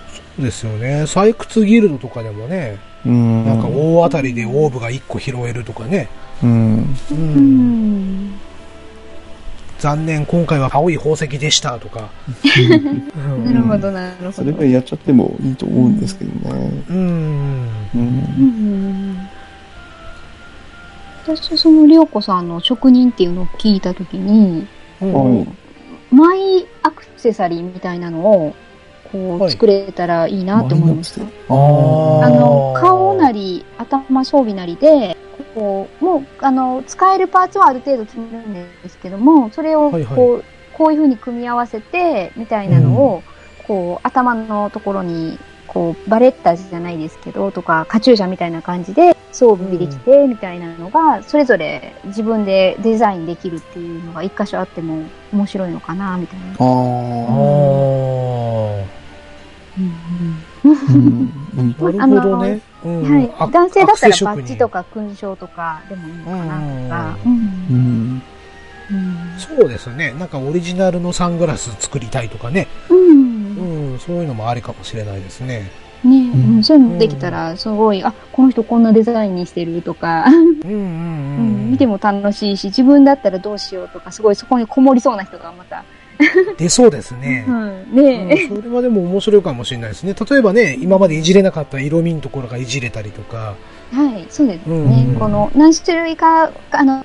[0.08, 1.02] そうですよね。
[1.02, 3.44] 採掘ギルドとかでもね、うん。
[3.44, 6.08] なんか大当たりでオーブが1個拾えるとかね。
[6.42, 6.96] うん。
[7.10, 7.14] う。
[7.14, 8.28] うん。
[8.28, 8.40] ん。
[9.78, 12.08] 残念、今回は青い宝石でしたとか。
[12.56, 14.32] う んなるほど、なるほど。
[14.32, 14.62] それぐ。
[14.62, 16.70] らいやっちゃってもいいと思うんですけどね。
[16.88, 16.96] うん。
[16.96, 17.68] うん。
[17.94, 19.28] うん。
[21.26, 22.48] 私、その、りょうこさん。
[22.48, 24.66] の職人っていうのを聞いたときに、
[26.10, 28.54] マイアクセサリーみたいなのを、
[29.10, 31.22] こう、はい作れたらいいなと思いました。
[31.22, 32.24] ああー。
[32.24, 35.16] あの、顔なり、頭装備なりで、
[35.54, 40.42] こう、もう、あの、使えるパーツはある程度決めるんですけども、それを、こう、はいはい。
[40.72, 43.22] こういう風に組み合わせて、みたいなのを、
[43.66, 45.38] こう、頭のところに、
[45.72, 55.02] こう、バレッタじゃないですけど、とか、カチューシャみたいな感じで装備できて、みたいなのが、それぞれ自分でデザインできるっていうのが一箇所あっても
[55.32, 56.46] 面白いのかな、みたいな。
[56.46, 56.62] ああ。
[59.78, 60.44] うん。
[61.56, 62.60] うんなるほどね。
[62.84, 63.52] うんあはい。
[63.52, 67.16] 男性だったらバッジとか勲章とかでもいいのかなとか。
[67.24, 68.22] ううんん。
[68.90, 70.12] うんそうですね。
[70.18, 72.68] なんかオリジナルのサングラス作りたいとかね。
[72.90, 75.70] うんうん、そういうのもありかもしれないですね。
[76.04, 81.70] ね、んうんそういうのできたら、すごい、あ、この人こんなデザインにしてるとか、うんうんううんん。
[81.70, 85.84] 見ても楽しいし、自分だったらどうしようとか、すごいそこにこもりそうな人がまた、
[86.56, 87.44] 出そうですね。
[87.48, 90.14] うん、うんねそれはでも面白いかもしれないですね。
[90.28, 93.54] 例えばね、今までいじれなかった色味のところがいじれたりとか。
[93.92, 95.06] はい、そうですね。
[95.08, 97.04] うんこの、何種類か、あの、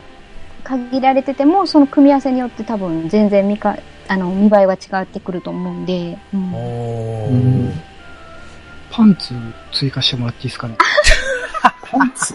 [0.63, 3.77] 限られてても、その組み合わせによって多分全然見か、
[4.07, 7.81] あの、見栄えは違ってくると思うんで、うんおーうん
[8.89, 9.33] パンツ
[9.73, 10.77] 追加してもらっていいですかね？
[11.83, 12.33] パンツ？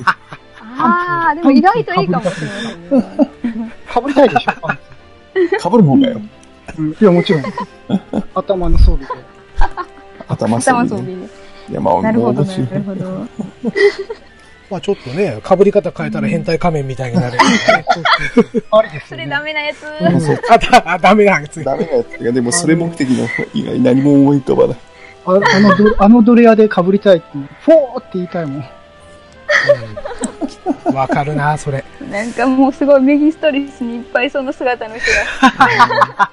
[0.79, 3.73] ああ、でも意外といいかもしれませんね。
[3.89, 4.79] かぶりたいでしょ、パン
[5.59, 6.21] かぶる方がよ。
[6.77, 6.83] ツ。
[6.83, 7.43] うん、いや、もちろん。
[8.35, 9.07] 頭の装備で。
[10.29, 10.89] 頭装備ね。
[10.89, 11.29] 頭装備で。
[11.71, 13.27] いや、まあ、なるほど、もうなるほど。
[14.73, 17.43] まあちょっとね、被り方変えたら変態仮面みたいになる、 ね。
[18.71, 19.25] ありですそよね。
[19.27, 19.83] れダメなやつ。
[19.83, 21.63] うんあだあ、ダメなやつ。
[21.63, 24.77] ダメなやつが、でもそれ目的の以外何も思い浮かばない。
[25.27, 27.27] ああのド、あのドレアで被りたいって、
[27.61, 28.57] フォーって言いたいもん。
[28.57, 28.63] うん
[30.95, 31.85] わかるな、それ。
[32.11, 35.05] なんかもうすごいメギストリスにいっぱいその姿の人
[36.17, 36.31] が。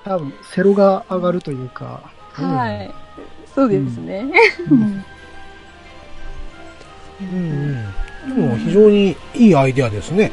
[0.04, 2.00] 多分、セロが上がるというか、
[2.38, 2.90] うんはい。
[3.54, 4.30] そうですね。
[4.70, 5.04] うん
[7.20, 7.84] うん
[8.26, 8.34] うん。
[8.36, 10.30] でも非常にいいアイデアですね。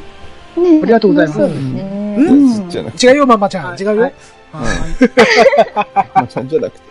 [0.56, 2.16] ねありがとうございますそうですね。
[2.18, 2.70] ううん
[3.00, 3.78] 違うよ、ママちゃん。
[3.78, 3.90] 違うよ。
[4.02, 4.12] はい
[4.50, 5.10] はい
[6.14, 6.88] まあ、 ちゃんじゃなくて。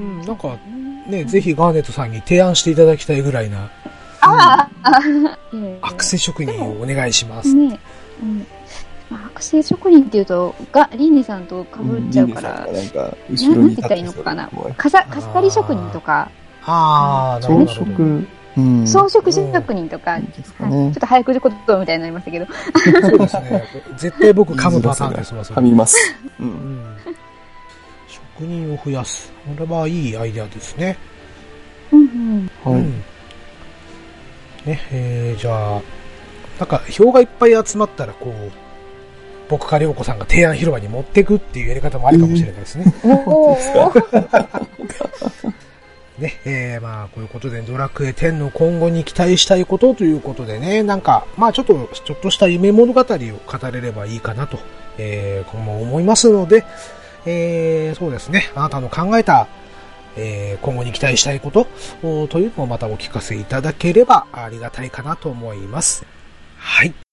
[0.00, 0.56] うん、なんか、
[1.06, 3.70] ね、ぜひガーネットさんに提案していただきたいぐらいな、
[4.20, 4.98] ああ、
[5.54, 7.54] ええアクセ職人をお願いします。
[7.54, 7.78] ね
[8.22, 8.46] うん。
[9.10, 16.30] まあ、アク学生職人っていうと、が、リンネさんと被っちゃうから、リンネさんがなんか、な後ろになんて言ったらいいのかなかさ、かすかり職人とか、
[16.64, 17.92] ああ、なる装ほど。
[17.92, 18.02] 飾、
[18.56, 18.86] うん。
[18.86, 20.94] 装飾職人とか、はいですかちょねっ。
[20.94, 22.46] と早口言葉みたいになりましたけど、
[23.00, 23.64] そうですね。
[23.96, 25.96] 絶対僕噛むパターンですわ、噛みます。
[26.38, 26.42] う。
[26.42, 26.96] うんん。
[28.08, 29.32] 職人を増やす。
[29.56, 30.96] これはいいアイデアですね。
[31.92, 32.50] うんうん。
[32.64, 32.80] はい。
[32.80, 33.04] うん。
[34.66, 35.82] ね、えー、じゃあ、
[36.58, 38.52] なんか、票がいっぱい集まったら、こう、
[39.48, 42.84] 僕か涼子さんが提案広場に持ってくっていうやり方もありかもしれないですね。
[43.26, 43.94] おー。
[46.18, 54.58] ね、えー、まあ、こういうことで、ドラクエ10の今後に期待したいことということでね、なんか、まあ、ちょっと、ちょっとした夢物語を語れればいいかなと、
[54.98, 56.64] えー、今後思いますので、
[57.26, 59.48] えー、そうですね、あなたの考えた、
[60.16, 61.66] えー、今後に期待したいこと
[62.28, 66.04] というのをまたお聞かせいただければありがたいかなと思います。
[66.56, 67.09] はい。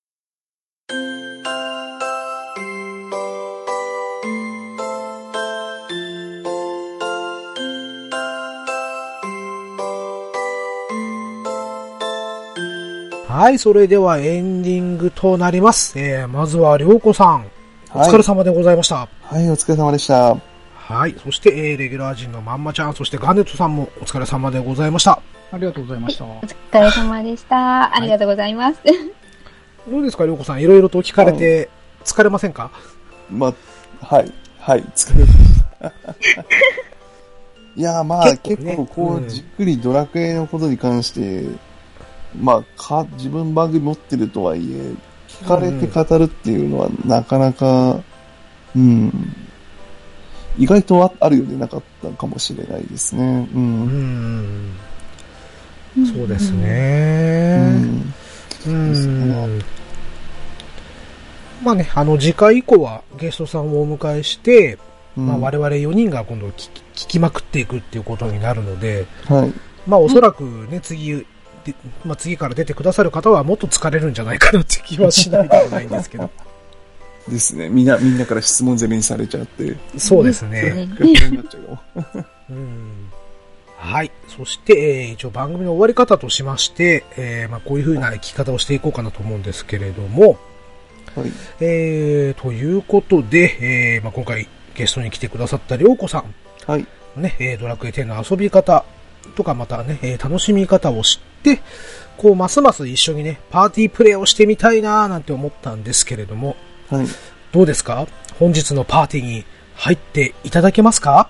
[13.37, 15.99] はい、それではエンディングとなります。
[15.99, 17.45] えー、まずは、りょうこさん、
[17.93, 19.07] おはい疲れ様でございました。
[19.21, 20.35] はい、お疲れ様でした。
[20.73, 21.15] はい。
[21.23, 25.21] そして、えー、レギュラー陣のまんまちゃん、そしてガネットさんもお疲れ様でございました。
[25.51, 26.25] ありがとうございました。
[26.25, 27.95] お疲れ様でした。
[27.95, 28.79] ありがとうございます。
[29.87, 30.61] どうですか、りょうこさん。
[30.61, 31.69] いろいろと聞かれて、
[32.03, 32.71] 疲れませんか？
[33.29, 33.53] ま、
[34.01, 35.93] はい、はい、疲れました。
[37.77, 41.45] いやーまあ、結結構ね構こう、うんじっくりドラクエのことに関して、
[42.35, 44.93] まあ、か、自分番組持ってるとはいえ、
[45.27, 47.99] 聞かれて語るっていうのはなかなか、
[48.75, 49.11] うん、
[50.57, 53.47] 意外とああるようでなかったかもしれないですね。
[53.53, 53.57] う。
[53.57, 54.77] うんん。
[56.13, 57.69] そうですうね。
[57.69, 58.13] ん。
[58.67, 58.91] うん。
[58.91, 59.77] ですね
[61.63, 64.77] まあね、あの、次回以降はゲストさんをお迎えして、
[65.15, 69.53] うんまあ我々4人が今度聞き聞きまくっていくっていうことになるので、はい。
[69.87, 71.25] まあおそらくね、次、で
[72.05, 76.29] まあ次から出てくださる方はもっと疲れるんじゃないかなって気はしないでもないんですけど。
[77.27, 77.69] ですね。
[77.69, 80.87] みんな、みんなから質問攻めにされちゃって、そうですね。
[82.49, 83.09] うん
[83.77, 84.11] はい。
[84.27, 90.37] そして、えー一応番組の終わり方としまして、えーまあ、こういう風な生き方をしていこうかなと思うんですけれども、
[91.15, 91.31] はい。
[91.59, 96.33] えー、ということで、えーまあ、今回ゲストに来てくださったりょうこさん、
[96.65, 96.87] はい。
[97.15, 98.83] ね、えードラクエ10の遊び方
[99.35, 101.61] とかまたね、えー楽しみ方を知って、
[102.17, 106.55] こう、ますます一緒にね、パーティープレイをしてみたいなーなんて思ったんですけれども、
[106.89, 107.07] はい。
[107.51, 108.07] どうですか？
[108.39, 111.29] 本日のパーティーに入っていただけますか？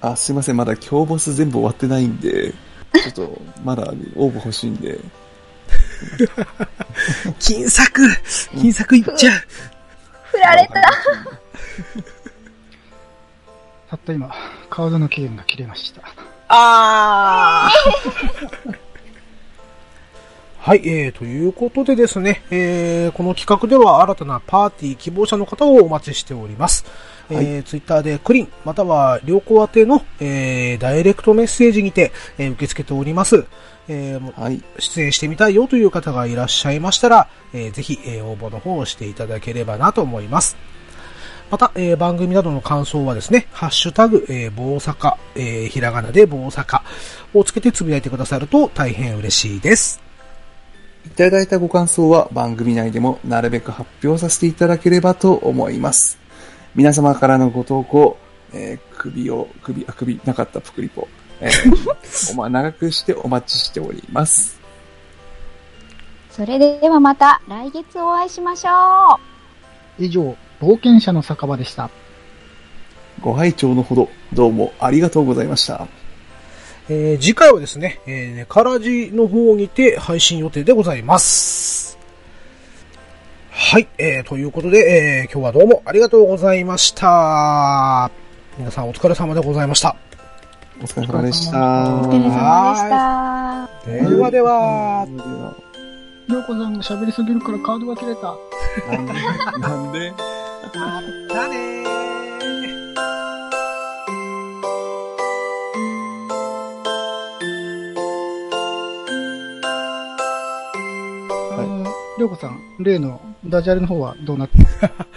[0.00, 0.56] あ、すいません。
[0.56, 4.98] まだ今日ボス全部終わってないんで、ちょっと、 まだ応募欲しいんで。
[7.38, 8.02] 金作
[8.58, 9.40] 金作いっちゃう
[10.32, 10.80] 振られた。
[13.90, 14.32] たった今、
[14.70, 16.02] カードの期限が切れました。
[16.52, 18.80] あー
[20.58, 26.84] はい、えー、ということでですね、えー、この企画では新たなパーティー希望者の方をお待ちしております。
[27.30, 33.46] えー、ツイッターでクリン、または良子宛ての、えー、ダイレクトメッセージにて、えー受け付けております。
[33.88, 34.62] えーはい。
[34.78, 40.56] 出演してみたいよという方がいらっしゃいましたら、えーぜひ、えー応募の方をしていただければなと思います。
[41.50, 46.84] また、えー番組などの感想はですね、ハッシュタグ、えー、棒坂、えーひらがなで棒坂
[47.34, 50.00] をつけてつぶやいてくださると大変嬉しいです。
[51.06, 56.18] いただいたご感想は番組内でもなるべく発表させていただければと思います。
[56.76, 58.16] 皆様からのご投稿、
[58.52, 61.08] えー首を、首、あ、首、なかったプクリポ。
[61.40, 64.60] えー おま、長くしてお待ちしております。
[66.30, 69.18] それではまた来月お会いしましょ
[69.98, 70.04] う。
[70.04, 71.90] 以上、冒険者の酒場でした。
[73.20, 75.88] ご拝聴のほど、どうもありがとうございました。
[76.88, 81.98] えー次回はですね、えー、ねからじの方にて配信予定でございます。
[83.50, 88.10] はい、えー、ということで、えー、今日はどうもありがとうございました。
[88.58, 89.96] 皆さんお疲れ様でございました。
[90.82, 91.94] お疲れ様でした。
[91.94, 94.08] おお疲れ様でした。
[94.08, 95.06] ではでは、
[96.30, 98.36] ではりょうこさんが喋りすぎるからカードが切れた。
[98.90, 99.12] なんで？
[99.58, 100.12] なんで？
[100.62, 100.68] ま
[101.34, 101.90] たねー。
[112.18, 114.66] りょうこさん、例のダジャレの方はどうなってま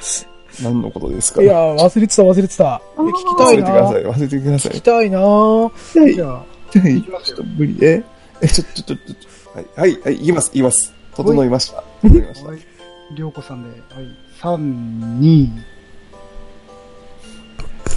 [0.01, 0.25] す
[0.63, 1.41] 何のことですか？
[1.41, 2.81] いやー、忘れてた忘れてた。
[2.95, 4.03] え聞きたいな忘れてください。
[4.03, 4.81] 忘れてください聞き。
[4.81, 6.43] たいなーはいじゃあ、は
[6.89, 7.03] い。
[7.25, 7.77] ちょっと無理。
[7.81, 8.03] え
[8.41, 9.03] え、ちょ、ちょ、ちょ、ちょ、
[9.55, 10.93] はい、はい、はい、言います、言います。
[11.15, 11.83] 整いました。
[12.01, 12.49] 整いました。
[12.49, 12.59] はい
[13.15, 14.07] りょうこさんで、はい。
[14.41, 14.57] 3、
[15.19, 15.49] 2、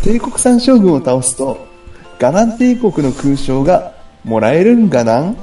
[0.03, 1.67] 帝国三将軍を倒すと、
[2.19, 3.95] ガナン帝国の勲章が
[4.25, 5.37] もらえるんがなん？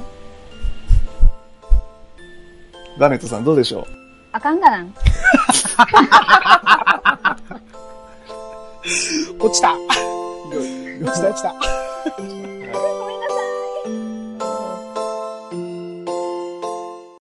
[2.98, 3.84] ガネットさんどうでしょう？
[4.32, 4.94] あかんがなん。
[9.40, 11.54] 落ちた落ちた落ちた。